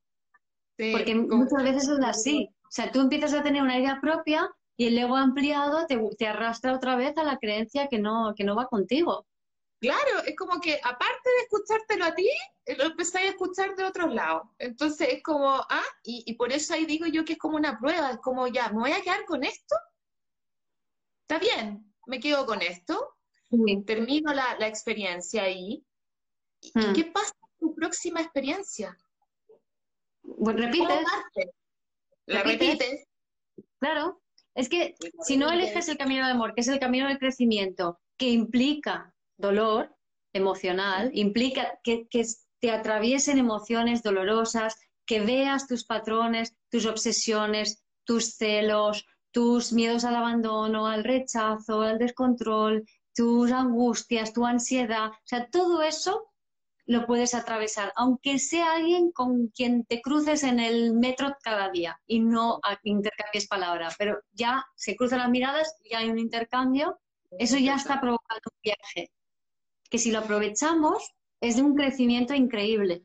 [0.77, 2.54] porque muchas veces es así.
[2.65, 6.73] O sea, tú empiezas a tener una idea propia y el ego ampliado te, arrastra
[6.73, 9.25] otra vez a la creencia que no, que no va contigo.
[9.79, 12.29] Claro, es como que aparte de escuchártelo a ti,
[12.77, 14.43] lo empezáis a escuchar de otros lados.
[14.57, 18.11] Entonces es como, ah, y, por eso ahí digo yo que es como una prueba,
[18.11, 19.75] es como, ya, ¿me voy a quedar con esto?
[21.21, 23.15] Está bien, me quedo con esto,
[23.85, 25.85] termino la, experiencia ahí.
[26.61, 26.93] ¿Y, mm.
[26.93, 28.97] qué pasa en tu próxima experiencia?
[30.23, 31.05] Bueno, repites.
[32.27, 33.05] La repites.
[33.79, 34.21] Claro.
[34.55, 37.99] Es que si no eliges el camino de amor, que es el camino del crecimiento,
[38.17, 39.93] que implica dolor
[40.33, 42.07] emocional, implica que,
[42.61, 50.15] te atraviesen emociones dolorosas, que veas tus patrones, tus obsesiones, tus celos, tus miedos al
[50.15, 56.31] abandono, al rechazo, al descontrol, tus angustias, tu ansiedad, o sea, todo eso
[56.87, 61.99] lo puedes atravesar, aunque sea alguien con quien te cruces en el metro cada día
[62.05, 66.99] y no intercambies palabras, pero ya se cruzan las miradas, ya hay un intercambio,
[67.39, 69.11] eso ya está provocando un viaje,
[69.89, 71.11] que si lo aprovechamos
[71.41, 73.03] es de un crecimiento increíble,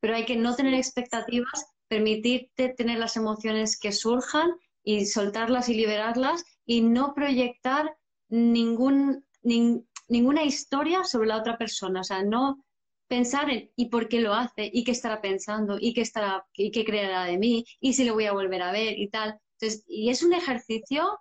[0.00, 4.50] pero hay que no tener expectativas, permitirte tener las emociones que surjan
[4.82, 7.96] y soltarlas y liberarlas y no proyectar
[8.28, 12.64] ningún, ninguna historia sobre la otra persona, o sea, no
[13.10, 16.70] pensar en y por qué lo hace, y qué estará pensando, y qué estará, y
[16.70, 19.40] qué creerá de mí, y si lo voy a volver a ver y tal.
[19.58, 21.18] Entonces, y es un ejercicio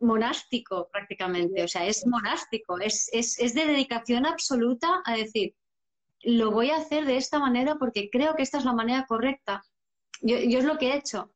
[0.00, 5.54] monástico prácticamente, o sea, es monástico, es, es, es de dedicación absoluta a decir,
[6.22, 9.62] lo voy a hacer de esta manera porque creo que esta es la manera correcta.
[10.22, 11.32] Yo, yo, es lo que he hecho.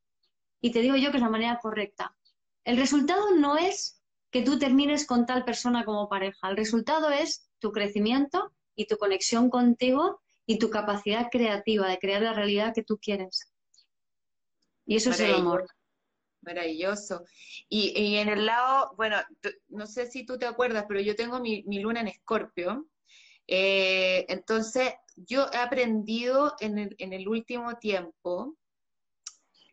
[0.61, 2.17] Y te digo yo que es la manera correcta.
[2.65, 6.51] El resultado no es que tú termines con tal persona como pareja.
[6.51, 12.23] El resultado es tu crecimiento y tu conexión contigo y tu capacidad creativa de crear
[12.23, 13.51] la realidad que tú quieres.
[14.87, 15.67] Y eso es el amor.
[16.43, 17.25] Maravilloso.
[17.69, 19.17] Y, y, en el lado, bueno,
[19.69, 22.87] no sé si tú te acuerdas, pero yo tengo mi, mi luna en Escorpio.
[23.47, 28.57] Eh, entonces, yo he aprendido en el, en el último tiempo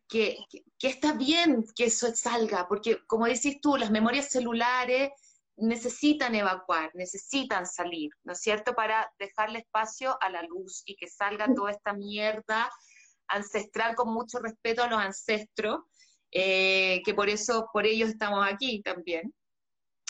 [0.07, 0.37] que,
[0.77, 5.11] que, está bien que eso salga, porque como decís tú, las memorias celulares
[5.61, 11.07] necesitan evacuar, necesitan salir, ¿no es cierto?, para dejarle espacio a la luz y que
[11.07, 12.69] salga toda esta mierda
[13.27, 15.81] ancestral con mucho respeto a los ancestros,
[16.31, 19.33] eh, que por eso, por ellos estamos aquí también.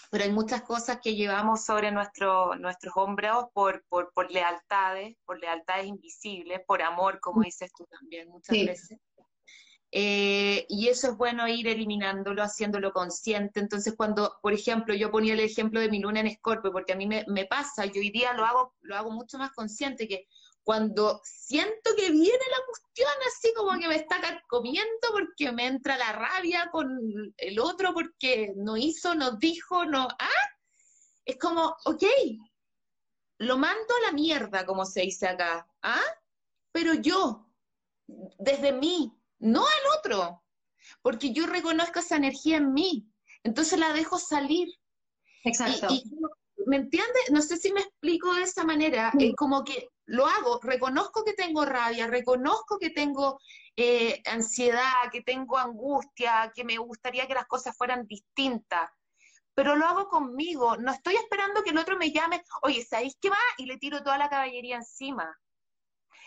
[0.09, 5.39] Pero hay muchas cosas que llevamos sobre nuestro, nuestros hombros por, por, por lealtades, por
[5.39, 8.65] lealtades invisibles, por amor, como dices tú también muchas sí.
[8.65, 8.99] veces.
[9.93, 13.59] Eh, y eso es bueno ir eliminándolo, haciéndolo consciente.
[13.59, 16.95] Entonces, cuando, por ejemplo, yo ponía el ejemplo de mi luna en Escorpio, porque a
[16.95, 20.27] mí me, pasa, yo hoy día lo hago, lo hago mucho más consciente, que
[20.63, 25.97] cuando siento que viene la cuestión así como que me está comiendo porque me entra
[25.97, 30.47] la rabia con el otro porque no hizo, no dijo, no, ah,
[31.25, 32.03] es como, ok,
[33.39, 36.15] lo mando a la mierda, como se dice acá, ah,
[36.71, 37.49] pero yo,
[38.07, 40.43] desde mí, no al otro,
[41.01, 43.07] porque yo reconozco esa energía en mí,
[43.43, 44.69] entonces la dejo salir.
[45.43, 45.87] Exacto.
[45.89, 47.31] Y, y, ¿Me entiendes?
[47.31, 51.33] No sé si me explico de esa manera, es como que lo hago, reconozco que
[51.33, 53.39] tengo rabia, reconozco que tengo
[53.75, 58.89] eh, ansiedad, que tengo angustia, que me gustaría que las cosas fueran distintas,
[59.55, 63.29] pero lo hago conmigo, no estoy esperando que el otro me llame, oye, ¿sabéis qué
[63.29, 63.37] va?
[63.57, 65.35] Y le tiro toda la caballería encima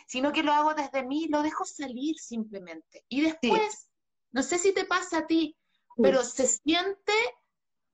[0.06, 3.04] sino que lo hago desde mí, lo dejo salir simplemente.
[3.08, 3.88] Y después, sí.
[4.32, 5.56] no sé si te pasa a ti,
[5.96, 6.02] sí.
[6.02, 7.12] pero se siente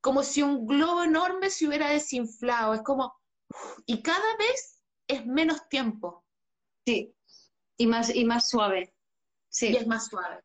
[0.01, 3.15] como si un globo enorme se hubiera desinflado, es como,
[3.87, 6.25] y cada vez es menos tiempo.
[6.87, 7.15] Sí,
[7.77, 8.95] y más, y más suave.
[9.49, 9.69] Sí.
[9.69, 10.43] Y es más suave.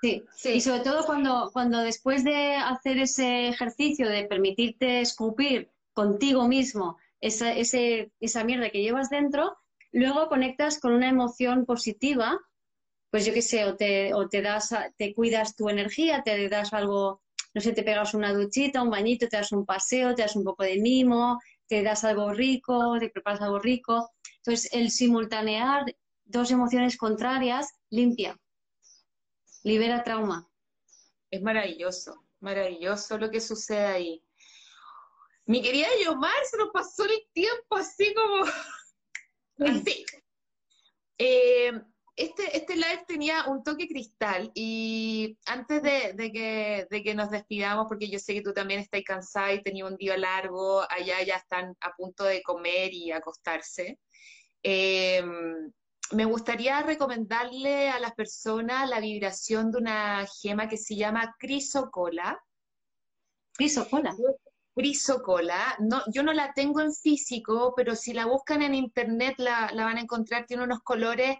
[0.00, 0.24] Sí.
[0.36, 0.50] sí.
[0.50, 6.98] y sobre todo cuando, cuando después de hacer ese ejercicio de permitirte escupir contigo mismo
[7.20, 9.58] esa, ese, esa mierda que llevas dentro,
[9.92, 12.38] luego conectas con una emoción positiva,
[13.10, 16.72] pues yo qué sé, o te, o te das, te cuidas tu energía, te das
[16.72, 17.22] algo,
[17.54, 20.44] no sé, te pegas una duchita, un bañito, te das un paseo, te das un
[20.44, 24.10] poco de mimo, te das algo rico, te preparas algo rico.
[24.36, 25.84] Entonces, el simultanear
[26.24, 28.38] dos emociones contrarias limpia,
[29.64, 30.48] libera trauma.
[31.30, 34.24] Es maravilloso, maravilloso lo que sucede ahí.
[35.46, 38.44] Mi querida Yomar, se nos pasó el tiempo así como
[39.58, 40.04] Así.
[41.18, 41.72] Eh,
[42.14, 47.30] este, este live tenía un toque cristal y antes de, de, que, de, que, nos
[47.30, 51.22] despidamos, porque yo sé que tú también estás cansada y tenías un día largo, allá
[51.22, 53.98] ya están a punto de comer y acostarse,
[54.64, 55.22] eh,
[56.12, 62.42] me gustaría recomendarle a las personas la vibración de una gema que se llama crisocola.
[63.52, 64.14] Crisocola.
[64.78, 69.72] Brisocola, no, yo no la tengo en físico, pero si la buscan en internet la,
[69.72, 71.36] la van a encontrar, tiene unos colores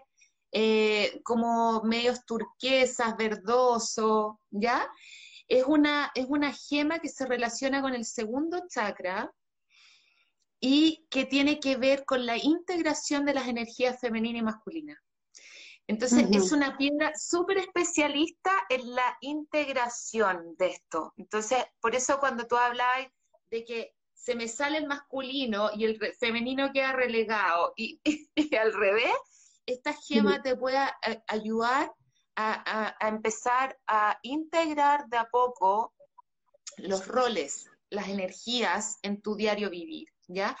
[0.51, 4.85] eh, como medios turquesas, verdosos, ¿ya?
[5.47, 9.31] Es una, es una gema que se relaciona con el segundo chakra
[10.59, 15.01] y que tiene que ver con la integración de las energías femenina y masculina.
[15.87, 16.37] Entonces, uh -huh.
[16.37, 21.13] es una piedra súper especialista en la integración de esto.
[21.15, 23.07] Entonces, por eso cuando tú hablabas
[23.49, 28.01] de que se me sale el masculino y el femenino queda relegado y,
[28.35, 29.13] y al revés,
[29.65, 30.41] esta gema sí.
[30.43, 30.77] te puede
[31.07, 31.91] eh, ayudar
[32.35, 35.93] a, a, a, empezar a integrar de a poco
[36.77, 40.57] los roles, las energías en tu diario vivir, ¿ya?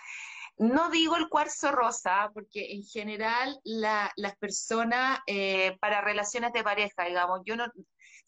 [0.59, 6.63] No digo el cuarzo rosa, porque en general la, las personas eh, para relaciones de
[6.63, 7.65] pareja, digamos, yo no,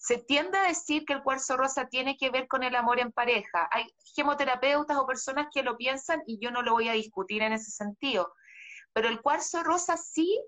[0.01, 3.11] se tiende a decir que el cuarzo rosa tiene que ver con el amor en
[3.11, 3.69] pareja.
[3.69, 3.85] Hay
[4.15, 7.69] gemoterapeutas o personas que lo piensan y yo no lo voy a discutir en ese
[7.69, 8.33] sentido.
[8.93, 10.43] Pero el cuarzo rosa sí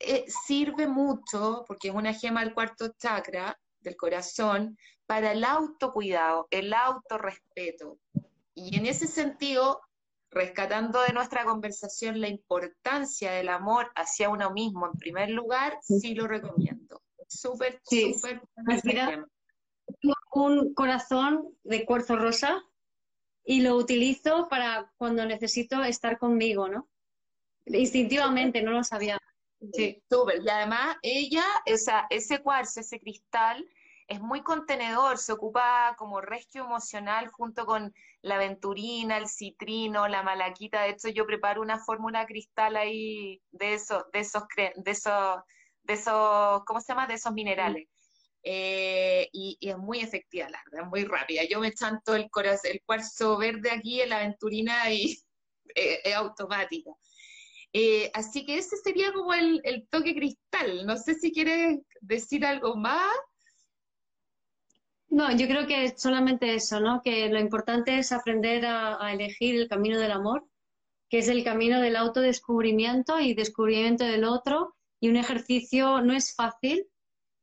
[0.00, 4.76] eh, sirve mucho, porque es una gema del cuarto chakra, del corazón,
[5.06, 7.98] para el autocuidado, el autorrespeto.
[8.54, 9.80] Y en ese sentido,
[10.30, 16.14] rescatando de nuestra conversación la importancia del amor hacia uno mismo en primer lugar, sí,
[16.14, 17.00] lo recomiendo.
[17.30, 18.42] Súper, súper.
[20.32, 22.62] Un corazón de cuarzo rosa
[23.44, 26.88] y lo utilizo para cuando necesito estar conmigo, ¿no?
[27.66, 29.18] Instintivamente, no lo sabía.
[29.72, 30.02] Sí.
[30.10, 30.42] Súper.
[30.44, 33.64] Y además, ella, esa, ese cuarzo, ese cristal,
[34.10, 40.24] es muy contenedor, se ocupa como rescue emocional junto con la aventurina, el citrino, la
[40.24, 40.82] malaquita.
[40.82, 45.42] De hecho, yo preparo una fórmula cristal ahí de esos, de esos, de esos,
[45.90, 47.06] de esos, ¿cómo se llama?
[47.06, 47.88] De esos minerales.
[48.42, 51.42] Eh, y, es muy efectiva, la verdad, muy rápida.
[51.48, 55.18] Yo me chanto el, corazón, el cuarzo verde aquí en la aventurina y
[55.74, 56.90] eh, es automática.
[57.72, 60.86] Eh, así que ese sería como el, toque cristal.
[60.86, 63.10] No sé si quieres decir algo más.
[65.08, 67.02] No, yo creo que solamente eso, ¿no?
[67.02, 70.46] Que lo importante es aprender a, elegir el camino del amor,
[71.08, 74.76] que es el camino del autodescubrimiento y descubrimiento del otro.
[75.00, 76.86] Y un ejercicio no es fácil,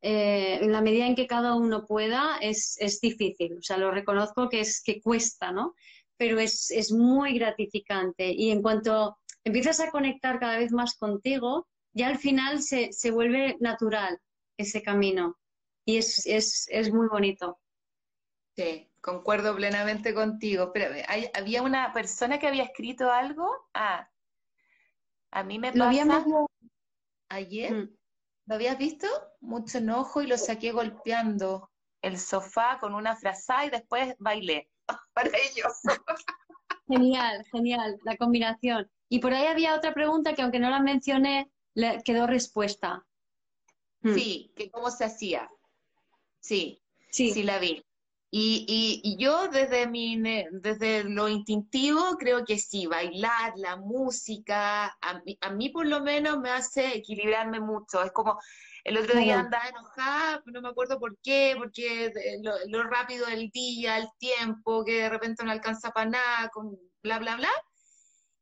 [0.02, 3.58] eh, en la medida en que cada uno pueda, es, es, difícil.
[3.58, 5.74] O sea, lo reconozco que es que cuesta, ¿no?
[6.18, 8.32] Pero es, es muy gratificante.
[8.32, 13.12] Y en cuanto empiezas a conectar cada vez más contigo, ya al final se, se
[13.12, 14.20] vuelve natural
[14.58, 15.38] ese camino
[15.88, 17.60] y es, es, es, muy bonito.
[18.56, 20.72] Sí, concuerdo plenamente contigo.
[20.74, 20.94] Pero
[21.34, 23.50] había una persona que había escrito algo.
[23.74, 24.10] Ah,
[25.32, 26.26] a mí me pasa.
[27.30, 27.98] Ayer, mm.
[28.48, 29.08] ¿lo habías visto?
[29.42, 31.70] Mucho enojo y lo saqué golpeando
[32.02, 34.70] el sofá con una frazada y después bailé
[35.14, 35.74] para ellos.
[36.88, 38.90] Genial, genial, la combinación.
[39.10, 43.06] Y por ahí había otra pregunta que aunque no la mencioné, le quedó respuesta.
[44.02, 44.14] Hmm.
[44.14, 45.50] Sí, que cómo se hacía.
[46.40, 47.84] Sí, sí, sí la vi.
[48.30, 50.22] Y, y, yo desde, mi,
[50.52, 56.02] desde lo instintivo creo que sí, bailar, la música, a mí, a mí por lo
[56.02, 58.04] menos me hace equilibrarme mucho.
[58.04, 58.38] Es como
[58.84, 62.12] el otro día andaba enojada, no me acuerdo por qué, porque
[62.44, 66.78] lo, lo rápido del día, el tiempo, que de repente no alcanza para nada, con
[67.02, 67.50] bla, bla, bla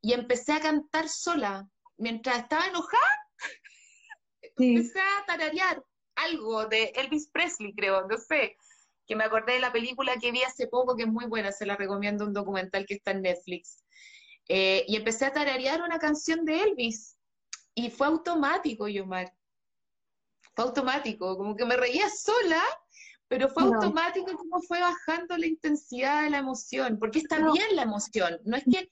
[0.06, 1.68] y empecé a cantar sola.
[1.98, 3.28] Mientras estaba enojada,
[4.56, 5.84] empecé a tararear
[6.16, 8.56] algo de Elvis Presley, creo, no sé,
[9.06, 11.66] que me acordé de la película que vi hace poco, que es muy buena, se
[11.66, 13.84] la recomiendo, un documental que está en Netflix.
[14.47, 17.18] Eh, y empecé a tararear una canción de Elvis.
[17.74, 19.34] Y fue automático, Yomar.
[20.56, 22.62] Fue automático, como que me reía sola,
[23.28, 27.82] pero fue automático como fue bajando la intensidad de la emoción, porque está bien la
[27.82, 28.89] emoción, no es que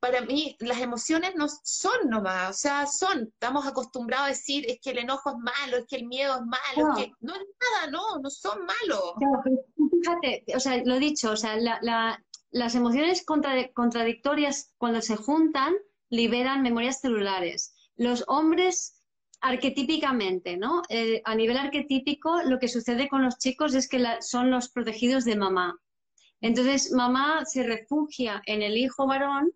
[0.00, 4.78] para mí las emociones no son nomás, o sea, son, estamos acostumbrados a decir es
[4.80, 6.96] que el enojo es malo, es que el miedo es malo, no.
[6.98, 9.14] es que no es nada, no, no son malos.
[10.02, 11.56] fíjate, o sea, lo dicho, o sea,
[12.50, 15.74] las emociones contradictorias cuando se juntan
[16.10, 17.74] liberan memorias celulares.
[17.96, 19.02] Los hombres
[19.40, 20.82] arquetípicamente, ¿no?
[20.88, 25.24] Eh, a nivel arquetípico, lo que sucede con los chicos es que son los protegidos
[25.24, 25.78] de mamá.
[26.40, 29.52] Entonces, mamá se refugia en el hijo varón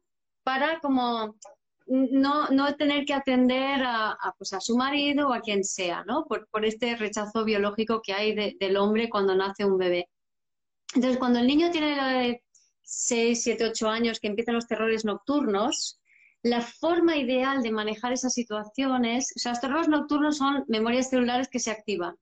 [0.49, 1.37] para como
[1.87, 6.25] no, no tener que atender a, pues a, su marido o a quien sea, ¿no?
[6.25, 10.09] Por, por este rechazo biológico que hay del hombre cuando nace un bebé.
[10.95, 12.43] Entonces, cuando el niño tiene
[12.81, 16.01] 6, 7, 8 años que empiezan los terrores nocturnos,
[16.43, 21.49] la forma ideal de manejar esas situaciones, o sea, los terrores nocturnos son memorias celulares
[21.49, 22.17] que se activan.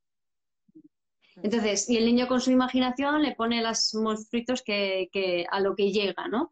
[1.36, 5.76] Entonces, y el niño con su imaginación le pone los monstruitos que, que, a lo
[5.76, 6.50] que llega, ¿no?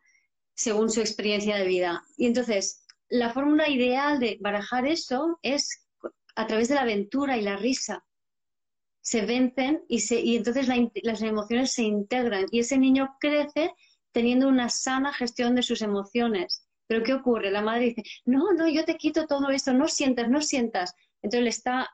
[0.54, 2.02] Según su experiencia de vida.
[2.16, 5.86] Y entonces, la fórmula ideal de barajar eso es
[6.36, 8.04] a través de la aventura y la risa.
[9.00, 10.66] Se vencen y, se, y entonces
[11.02, 13.72] las emociones se integran y ese niño crece
[14.12, 16.66] teniendo una sana gestión de sus emociones.
[16.86, 17.50] Pero ¿qué ocurre?
[17.50, 20.94] La madre dice, no, no, yo te quito todo esto, no sientas, no sientas.
[21.22, 21.90] Entonces le está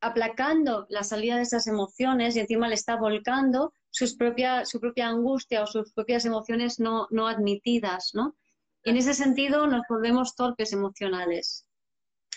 [0.00, 5.08] aplacando la salida de esas emociones y encima le está volcando sus propia, su propia
[5.08, 8.36] angustia o sus propias emociones no, no admitidas, ¿no?
[8.84, 11.66] Y en ese sentido nos volvemos torpes emocionales.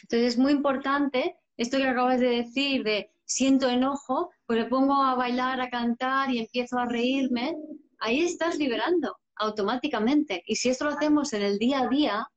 [0.04, 4.96] Entonces es muy importante esto que acabas de decir de siento enojo, pues me pongo
[4.96, 7.56] a bailar, a cantar y empiezo a reírme,
[8.00, 10.44] ahí estás liberando automáticamente.
[10.46, 12.28] Y si esto lo hacemos en el día a día,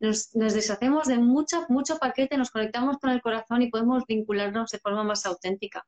[0.00, 4.70] nos, nos, deshacemos de mucho, mucho paquete, nos conectamos con el corazón y podemos vincularnos
[4.70, 5.84] de forma más auténtica.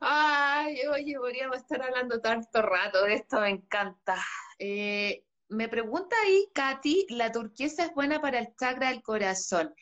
[0.00, 4.16] Ay, oye, podríamos estar hablando tanto rato de esto, me encanta.
[4.58, 9.74] Eh, me pregunta ahí, Katy, ¿la turquesa es buena para el chakra del corazón?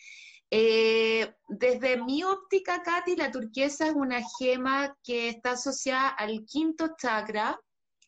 [0.50, 6.94] Eh, desde mi óptica, Katy, la turquesa es una gema que está asociada al quinto
[6.96, 7.60] chakra,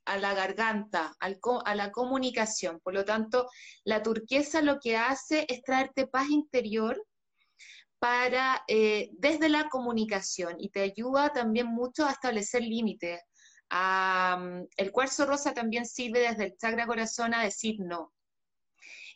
[0.06, 2.80] a la garganta, a la comunicación.
[2.80, 3.50] Por lo tanto,
[3.84, 7.04] la turquesa lo que hace es traerte paz interior
[7.98, 13.20] para eh, desde la comunicación y te ayuda también mucho a establecer límites.
[13.70, 18.12] el cuarzo rosa también sirve desde el chakra corazón a decir no.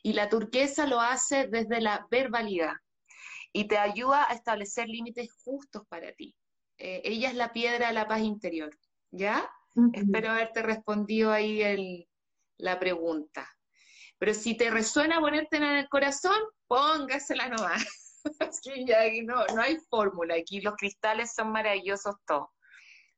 [0.02, 2.74] Y la turquesa lo hace desde la verbalidad
[3.52, 6.34] y te ayuda a establecer límites justos para ti.
[6.78, 8.76] Eh, ella es la piedra de la paz interior,
[9.10, 9.48] ¿ya?
[9.92, 12.06] Espero haberte respondido ahí
[12.58, 13.48] la pregunta.
[14.18, 18.01] Pero si te resuena ponértela en el corazón, póngasela nomás.
[19.24, 22.48] no, no hay fórmula, aquí los cristales son maravillosos todos.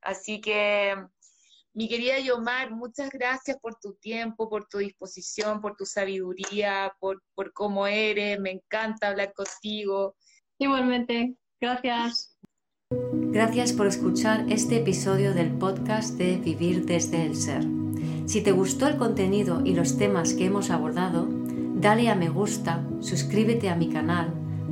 [0.00, 0.94] Así que,
[1.72, 7.22] mi querida Yomar, muchas gracias por tu tiempo, por tu disposición, por tu sabiduría, por,
[7.34, 8.38] por cómo eres.
[8.38, 10.14] Me encanta hablar contigo.
[10.58, 12.38] Igualmente, gracias.
[12.90, 17.64] Gracias por escuchar este episodio del podcast de Vivir desde el Ser.
[18.26, 22.86] Si te gustó el contenido y los temas que hemos abordado, dale a me gusta,
[23.00, 24.32] suscríbete a mi canal,